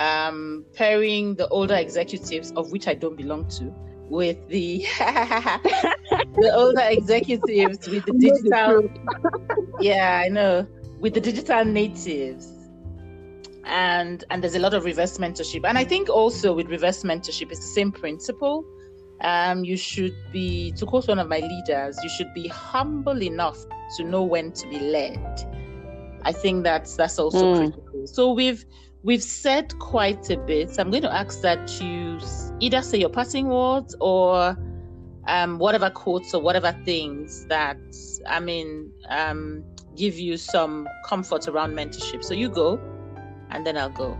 um, 0.00 0.64
pairing 0.74 1.34
the 1.34 1.48
older 1.48 1.74
executives, 1.74 2.52
of 2.52 2.70
which 2.70 2.86
I 2.86 2.94
don't 2.94 3.16
belong 3.16 3.48
to, 3.58 3.74
with 4.08 4.36
the 4.48 4.86
the 5.00 6.52
older 6.54 6.82
executives 6.82 7.88
with 7.88 8.04
the 8.06 8.12
digital. 8.18 8.88
yeah, 9.80 10.22
I 10.24 10.28
know 10.28 10.66
with 11.00 11.14
the 11.14 11.20
digital 11.20 11.64
natives, 11.64 12.57
and 13.68 14.24
and 14.30 14.42
there's 14.42 14.54
a 14.54 14.58
lot 14.58 14.74
of 14.74 14.84
reverse 14.84 15.18
mentorship, 15.18 15.62
and 15.64 15.78
I 15.78 15.84
think 15.84 16.08
also 16.08 16.52
with 16.52 16.68
reverse 16.68 17.02
mentorship, 17.02 17.50
it's 17.50 17.60
the 17.60 17.66
same 17.66 17.92
principle. 17.92 18.64
Um, 19.20 19.64
you 19.64 19.76
should 19.76 20.14
be, 20.32 20.70
to 20.72 20.86
quote 20.86 21.08
one 21.08 21.18
of 21.18 21.28
my 21.28 21.40
leaders, 21.40 21.98
you 22.04 22.08
should 22.08 22.32
be 22.34 22.46
humble 22.46 23.20
enough 23.20 23.58
to 23.96 24.04
know 24.04 24.22
when 24.22 24.52
to 24.52 24.68
be 24.68 24.78
led 24.78 25.18
I 26.22 26.32
think 26.32 26.64
that's 26.64 26.96
that's 26.96 27.18
also 27.18 27.54
mm. 27.54 27.56
critical. 27.72 28.06
So 28.06 28.32
we've 28.32 28.64
we've 29.02 29.22
said 29.22 29.78
quite 29.78 30.30
a 30.30 30.36
bit. 30.36 30.70
So 30.70 30.82
I'm 30.82 30.90
going 30.90 31.02
to 31.02 31.14
ask 31.14 31.40
that 31.42 31.80
you 31.80 32.18
either 32.60 32.82
say 32.82 32.98
your 32.98 33.10
passing 33.10 33.48
words 33.48 33.94
or 34.00 34.56
um, 35.26 35.58
whatever 35.58 35.90
quotes 35.90 36.34
or 36.34 36.42
whatever 36.42 36.72
things 36.84 37.46
that 37.46 37.78
I 38.26 38.40
mean 38.40 38.92
um, 39.08 39.64
give 39.96 40.18
you 40.18 40.36
some 40.36 40.88
comfort 41.06 41.48
around 41.48 41.74
mentorship. 41.74 42.24
So 42.24 42.34
you 42.34 42.48
go, 42.48 42.78
and 43.50 43.66
then 43.66 43.76
I'll 43.76 43.90
go. 43.90 44.16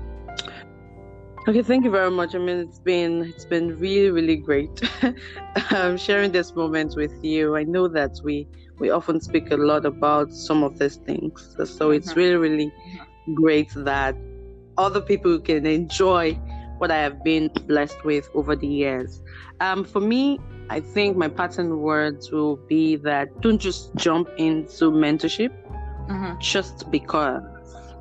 Okay, 1.47 1.62
thank 1.62 1.85
you 1.85 1.91
very 1.91 2.11
much. 2.11 2.35
I 2.35 2.38
mean, 2.38 2.59
it's 2.59 2.79
been 2.79 3.23
it's 3.23 3.45
been 3.45 3.79
really 3.79 4.11
really 4.11 4.37
great 4.37 4.83
um, 5.75 5.97
sharing 5.97 6.33
this 6.33 6.55
moment 6.55 6.95
with 6.97 7.25
you. 7.25 7.57
I 7.57 7.64
know 7.64 7.88
that 7.88 8.21
we 8.23 8.47
we 8.79 8.91
often 8.91 9.21
speak 9.21 9.51
a 9.51 9.57
lot 9.57 9.85
about 9.85 10.33
some 10.33 10.62
of 10.62 10.79
these 10.79 10.97
things. 10.97 11.55
So, 11.57 11.64
so 11.64 11.91
it's 11.91 12.11
mm-hmm. 12.11 12.21
really, 12.21 12.37
really 12.37 12.73
great 13.35 13.71
that 13.75 14.17
other 14.77 15.01
people 15.01 15.38
can 15.41 15.67
enjoy 15.67 16.35
what 16.79 16.91
I 16.91 16.99
have 16.99 17.25
been 17.25 17.51
blessed 17.67 18.05
with 18.05 18.29
over 18.35 18.55
the 18.55 18.69
years. 18.69 19.21
Um, 19.61 19.85
for 19.85 20.01
me, 20.01 20.38
I 20.71 20.81
think 20.81 21.17
my 21.17 21.29
pattern 21.29 21.81
words 21.81 22.31
will 22.31 22.57
be 22.57 22.97
that 22.97 23.41
don't 23.41 23.59
just 23.59 23.95
jump 23.97 24.29
into 24.37 24.93
mentorship 24.93 25.51
mm-hmm. 26.09 26.38
just 26.41 26.91
because. 26.91 27.43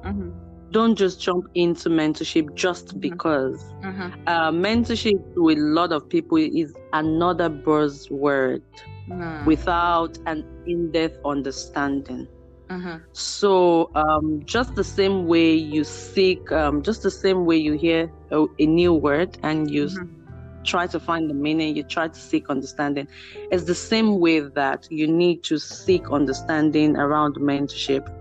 Mm-hmm. 0.05 0.46
Don't 0.71 0.95
just 0.95 1.21
jump 1.21 1.47
into 1.55 1.89
mentorship 1.89 2.53
just 2.55 2.87
mm-hmm. 2.87 2.99
because. 2.99 3.63
Mm-hmm. 3.83 4.27
Uh, 4.27 4.51
mentorship 4.51 5.21
with 5.35 5.57
a 5.57 5.61
lot 5.61 5.91
of 5.91 6.09
people 6.09 6.37
is 6.37 6.73
another 6.93 7.49
buzzword 7.49 8.61
mm. 9.09 9.45
without 9.45 10.17
an 10.25 10.45
in-depth 10.65 11.19
understanding. 11.25 12.27
Mm-hmm. 12.69 12.97
So, 13.13 13.89
um, 13.95 14.41
just 14.45 14.75
the 14.75 14.83
same 14.83 15.25
way 15.25 15.53
you 15.53 15.83
seek, 15.83 16.51
um, 16.51 16.81
just 16.81 17.01
the 17.01 17.11
same 17.11 17.45
way 17.45 17.55
you 17.55 17.73
hear 17.73 18.11
a, 18.31 18.45
a 18.59 18.65
new 18.65 18.93
word 18.93 19.37
and 19.43 19.71
you 19.71 19.85
mm-hmm. 19.85 20.63
try 20.63 20.85
to 20.87 20.99
find 20.99 21.29
the 21.29 21.33
meaning, 21.33 21.77
you 21.77 21.83
try 21.83 22.09
to 22.09 22.19
seek 22.19 22.49
understanding. 22.49 23.07
It's 23.51 23.63
the 23.63 23.75
same 23.75 24.19
way 24.19 24.41
that 24.41 24.87
you 24.91 25.07
need 25.07 25.43
to 25.43 25.57
seek 25.57 26.11
understanding 26.11 26.97
around 26.97 27.35
mentorship. 27.35 28.13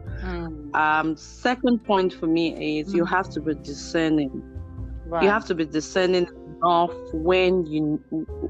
Mm. 0.47 0.75
Um, 0.75 1.17
second 1.17 1.85
point 1.85 2.13
for 2.13 2.27
me 2.27 2.81
is 2.81 2.93
mm. 2.93 2.97
you 2.97 3.05
have 3.05 3.29
to 3.31 3.41
be 3.41 3.55
discerning. 3.55 4.43
Right. 5.07 5.23
You 5.23 5.29
have 5.29 5.45
to 5.47 5.55
be 5.55 5.65
discerning 5.65 6.29
enough 6.63 6.93
when 7.13 7.67
you 7.67 8.01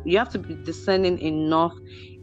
you 0.04 0.18
have 0.18 0.30
to 0.30 0.38
be 0.38 0.54
discerning 0.64 1.18
enough 1.18 1.74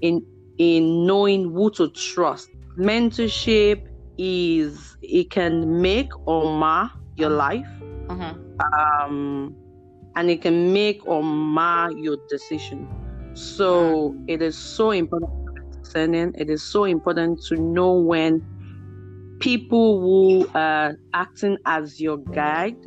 in 0.01 0.25
in 0.57 1.05
knowing 1.05 1.51
who 1.51 1.69
to 1.71 1.89
trust. 1.89 2.49
Mentorship 2.77 3.87
is 4.17 4.97
it 5.01 5.29
can 5.29 5.81
make 5.81 6.09
or 6.27 6.57
mar 6.57 6.91
your 7.15 7.29
mm-hmm. 7.29 7.37
life, 7.37 7.67
mm-hmm. 8.07 9.03
um, 9.05 9.55
and 10.15 10.29
it 10.29 10.41
can 10.41 10.73
make 10.73 11.05
or 11.05 11.23
mar 11.23 11.91
your 11.91 12.17
decision. 12.29 12.87
So 13.35 14.15
it 14.27 14.41
is 14.41 14.57
so 14.57 14.91
important 14.91 15.43
discerning. 15.93 16.33
It 16.37 16.49
is 16.49 16.63
so 16.63 16.85
important 16.85 17.41
to 17.43 17.55
know 17.55 17.93
when 17.93 18.41
people 19.43 19.99
who 19.99 20.49
are 20.55 20.95
acting 21.13 21.57
as 21.65 21.99
your 21.99 22.17
guide 22.17 22.77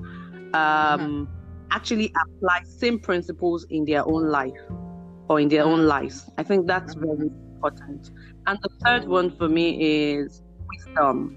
um, 0.55 0.55
mm-hmm. 0.55 1.25
actually 1.71 2.11
apply 2.25 2.63
same 2.65 2.99
principles 2.99 3.67
in 3.69 3.85
their 3.85 4.09
own 4.09 4.31
life 4.31 4.59
or 5.29 5.39
in 5.39 5.51
their 5.51 5.65
own 5.65 5.81
mm. 5.81 5.87
lives. 5.87 6.31
I 6.39 6.43
think 6.43 6.67
that's 6.67 6.95
very 6.95 7.29
important. 7.29 8.11
And 8.47 8.59
the 8.63 8.71
third 8.83 9.07
one 9.07 9.37
for 9.37 9.51
me 9.51 10.13
is 10.15 10.43
wisdom. 10.67 11.37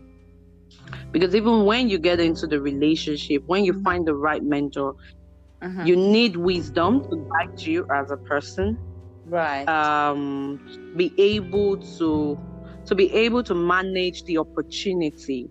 Because 1.12 1.36
even 1.36 1.66
when 1.66 1.90
you 1.90 1.98
get 1.98 2.22
into 2.22 2.48
the 2.48 2.62
relationship, 2.62 3.44
when 3.46 3.66
you 3.66 3.74
mm-hmm. 3.74 3.84
find 3.84 4.08
the 4.08 4.16
right 4.16 4.44
mentor, 4.44 4.96
uh-huh. 5.62 5.84
you 5.84 5.98
need 5.98 6.38
wisdom 6.38 7.04
to 7.10 7.28
guide 7.34 7.60
you 7.60 7.86
as 7.92 8.10
a 8.10 8.18
person. 8.18 8.80
Right. 9.26 9.68
Um, 9.68 10.94
be 10.96 11.14
able 11.18 11.76
to 11.98 12.40
to 12.90 12.96
be 12.96 13.14
able 13.14 13.44
to 13.44 13.54
manage 13.54 14.24
the 14.24 14.36
opportunity 14.40 15.48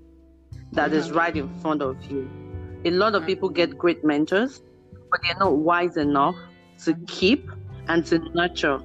that 0.72 0.92
is 0.92 1.12
right 1.12 1.36
in 1.36 1.48
front 1.60 1.80
of 1.82 1.94
you. 2.10 2.28
A 2.84 2.90
lot 2.90 3.14
of 3.14 3.24
people 3.24 3.48
get 3.48 3.78
great 3.78 4.04
mentors, 4.04 4.60
but 5.08 5.20
they're 5.22 5.38
not 5.38 5.56
wise 5.58 5.96
enough 5.96 6.34
to 6.84 6.94
keep 7.06 7.48
and 7.86 8.04
to 8.06 8.18
nurture. 8.34 8.80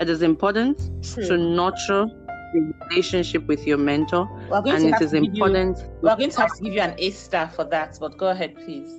It 0.00 0.08
is 0.08 0.22
important 0.22 0.78
True. 1.04 1.26
to 1.26 1.36
nurture 1.36 2.06
the 2.54 2.72
relationship 2.88 3.46
with 3.46 3.66
your 3.66 3.76
mentor, 3.76 4.26
and 4.50 4.86
it 4.86 5.02
is 5.02 5.12
important. 5.12 5.76
You, 5.76 5.84
we're 6.00 6.16
going 6.16 6.30
to 6.30 6.40
have 6.40 6.56
to 6.56 6.62
give 6.62 6.72
you 6.72 6.80
an 6.80 6.94
A 6.96 7.10
star 7.10 7.48
for 7.48 7.64
that, 7.64 7.98
but 8.00 8.16
go 8.16 8.30
ahead, 8.30 8.56
please. 8.56 8.90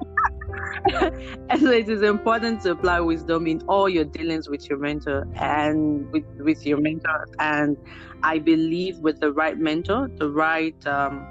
and 1.50 1.60
so 1.60 1.70
it 1.70 1.88
is 1.88 2.02
important 2.02 2.60
to 2.62 2.72
apply 2.72 3.00
wisdom 3.00 3.46
in 3.46 3.62
all 3.62 3.88
your 3.88 4.04
dealings 4.04 4.48
with 4.48 4.68
your 4.68 4.78
mentor 4.78 5.26
and 5.36 6.10
with, 6.12 6.24
with 6.38 6.64
your 6.66 6.80
mentor. 6.80 7.26
And 7.38 7.76
I 8.22 8.38
believe 8.38 8.98
with 8.98 9.20
the 9.20 9.32
right 9.32 9.58
mentor, 9.58 10.10
the 10.16 10.28
right 10.28 10.86
um, 10.86 11.26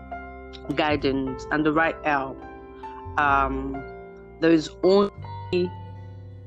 guidance, 0.76 1.46
and 1.52 1.66
the 1.66 1.74
right 1.74 1.96
help, 2.04 2.42
um, 3.18 3.82
there 4.40 4.52
is 4.52 4.70
only 4.84 5.72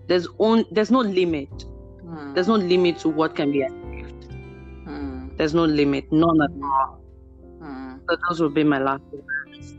there's 0.07 0.27
on 0.39 0.65
there's 0.71 0.91
no 0.91 1.01
limit. 1.01 1.67
Hmm. 2.03 2.35
There's 2.35 2.49
no 2.49 2.57
limit 2.57 2.99
to 3.01 3.09
what 3.09 3.37
can 3.37 3.53
be 3.53 3.63
achieved. 3.63 4.25
Hmm. 4.85 5.29
There's 5.37 5.55
no 5.55 5.65
limit, 5.65 6.11
none 6.11 6.43
at 6.43 6.51
all. 6.63 7.01
Hmm. 7.61 7.97
So 8.09 8.17
those 8.29 8.41
will 8.41 8.51
be 8.51 8.65
my 8.65 8.79
last 8.79 9.03
words. 9.13 9.75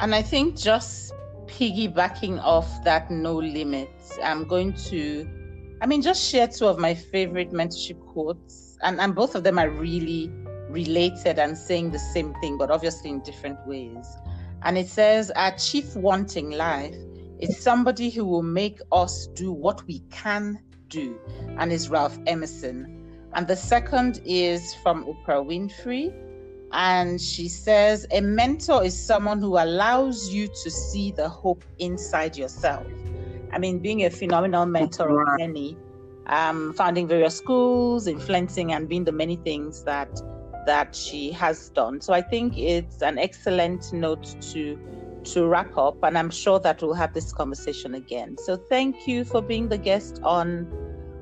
And 0.00 0.14
I 0.14 0.22
think 0.22 0.56
just 0.56 1.12
piggybacking 1.50 2.40
off 2.42 2.82
that 2.84 3.10
no 3.10 3.34
limits, 3.34 4.18
I'm 4.22 4.46
going 4.46 4.72
to, 4.88 5.28
I 5.80 5.86
mean, 5.86 6.02
just 6.02 6.22
share 6.30 6.46
two 6.46 6.66
of 6.66 6.78
my 6.78 6.94
favorite 6.94 7.50
mentorship 7.52 8.04
quotes, 8.06 8.78
and, 8.82 9.00
and 9.00 9.14
both 9.14 9.34
of 9.34 9.42
them 9.42 9.58
are 9.58 9.70
really 9.70 10.30
related 10.68 11.38
and 11.38 11.56
saying 11.58 11.90
the 11.90 11.98
same 11.98 12.34
thing, 12.40 12.56
but 12.56 12.70
obviously 12.70 13.10
in 13.10 13.20
different 13.20 13.58
ways. 13.66 14.06
And 14.62 14.78
it 14.78 14.88
says, 14.88 15.30
Our 15.32 15.56
chief 15.56 15.96
wanting 15.96 16.50
life 16.50 16.94
is 17.38 17.58
somebody 17.58 18.10
who 18.10 18.24
will 18.24 18.42
make 18.42 18.80
us 18.92 19.26
do 19.28 19.52
what 19.52 19.86
we 19.86 20.00
can 20.10 20.60
do, 20.88 21.18
and 21.58 21.72
is 21.72 21.88
Ralph 21.88 22.18
Emerson. 22.26 22.96
And 23.32 23.46
the 23.46 23.56
second 23.56 24.20
is 24.24 24.74
from 24.82 25.04
Oprah 25.04 25.44
Winfrey, 25.44 26.12
and 26.72 27.20
she 27.20 27.48
says, 27.48 28.06
A 28.12 28.20
mentor 28.20 28.84
is 28.84 28.98
someone 28.98 29.40
who 29.40 29.58
allows 29.58 30.32
you 30.32 30.46
to 30.46 30.70
see 30.70 31.10
the 31.10 31.28
hope 31.28 31.64
inside 31.78 32.36
yourself. 32.36 32.86
I 33.52 33.58
mean, 33.58 33.80
being 33.80 34.04
a 34.04 34.10
phenomenal 34.10 34.66
mentor 34.66 35.20
of 35.20 35.38
many, 35.38 35.76
um, 36.26 36.72
founding 36.74 37.08
various 37.08 37.36
schools, 37.36 38.06
influencing, 38.06 38.72
and 38.72 38.88
being 38.88 39.04
the 39.04 39.12
many 39.12 39.36
things 39.36 39.82
that 39.84 40.08
that 40.66 40.94
she 40.94 41.32
has 41.32 41.70
done. 41.70 42.00
So 42.00 42.12
I 42.12 42.20
think 42.20 42.56
it's 42.56 43.02
an 43.02 43.18
excellent 43.18 43.92
note 43.92 44.36
to 44.52 44.78
to 45.24 45.46
wrap 45.46 45.76
up, 45.76 45.96
and 46.02 46.16
I'm 46.16 46.30
sure 46.30 46.60
that 46.60 46.80
we'll 46.80 46.94
have 46.94 47.12
this 47.12 47.32
conversation 47.32 47.94
again. 47.94 48.36
So 48.38 48.56
thank 48.56 49.06
you 49.06 49.24
for 49.24 49.42
being 49.42 49.68
the 49.68 49.78
guest 49.78 50.20
on 50.22 50.68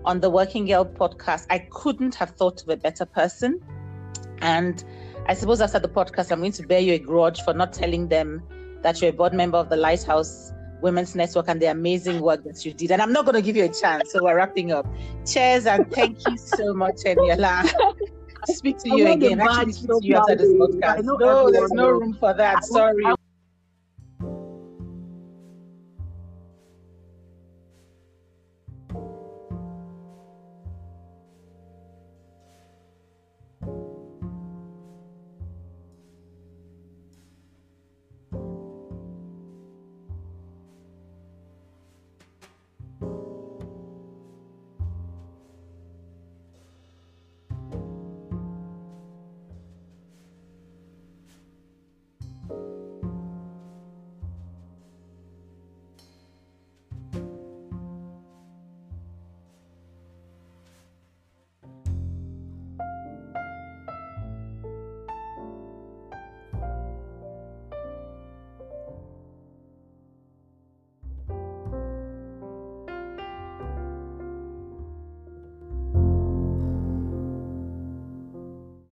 on 0.04 0.20
the 0.20 0.28
Working 0.28 0.66
Girl 0.66 0.84
podcast. 0.84 1.46
I 1.48 1.60
couldn't 1.70 2.14
have 2.16 2.30
thought 2.30 2.62
of 2.62 2.68
a 2.68 2.76
better 2.76 3.06
person, 3.06 3.60
and 4.42 4.84
I 5.28 5.34
suppose 5.34 5.60
after 5.60 5.78
the 5.78 5.88
podcast, 5.88 6.32
I'm 6.32 6.40
going 6.40 6.52
to 6.52 6.66
bear 6.66 6.80
you 6.80 6.94
a 6.94 6.98
grudge 6.98 7.42
for 7.42 7.52
not 7.52 7.74
telling 7.74 8.08
them 8.08 8.42
that 8.82 9.02
you're 9.02 9.10
a 9.10 9.12
board 9.12 9.34
member 9.34 9.58
of 9.58 9.68
the 9.68 9.76
Lighthouse 9.76 10.52
Women's 10.80 11.14
Network 11.14 11.48
and 11.48 11.60
the 11.60 11.66
amazing 11.66 12.20
work 12.20 12.44
that 12.44 12.64
you 12.64 12.72
did. 12.72 12.92
And 12.92 13.02
I'm 13.02 13.12
not 13.12 13.26
going 13.26 13.34
to 13.34 13.42
give 13.42 13.54
you 13.54 13.64
a 13.64 13.68
chance, 13.68 14.10
so 14.10 14.24
we're 14.24 14.36
wrapping 14.36 14.72
up. 14.72 14.86
Cheers 15.26 15.66
and 15.66 15.90
thank 15.92 16.26
you 16.26 16.38
so 16.38 16.72
much, 16.72 16.96
Eniola. 17.04 17.70
speak 18.46 18.78
to 18.78 18.88
you 18.96 19.06
again. 19.06 19.40
Actually, 19.40 19.72
speak 19.72 19.88
to 19.88 19.98
you 20.02 20.16
after 20.16 20.36
this 20.36 20.48
podcast. 20.48 21.04
No, 21.04 21.50
there's 21.50 21.72
no 21.72 21.90
room 21.90 22.14
for 22.14 22.32
that. 22.32 22.64
Sorry. 22.64 23.04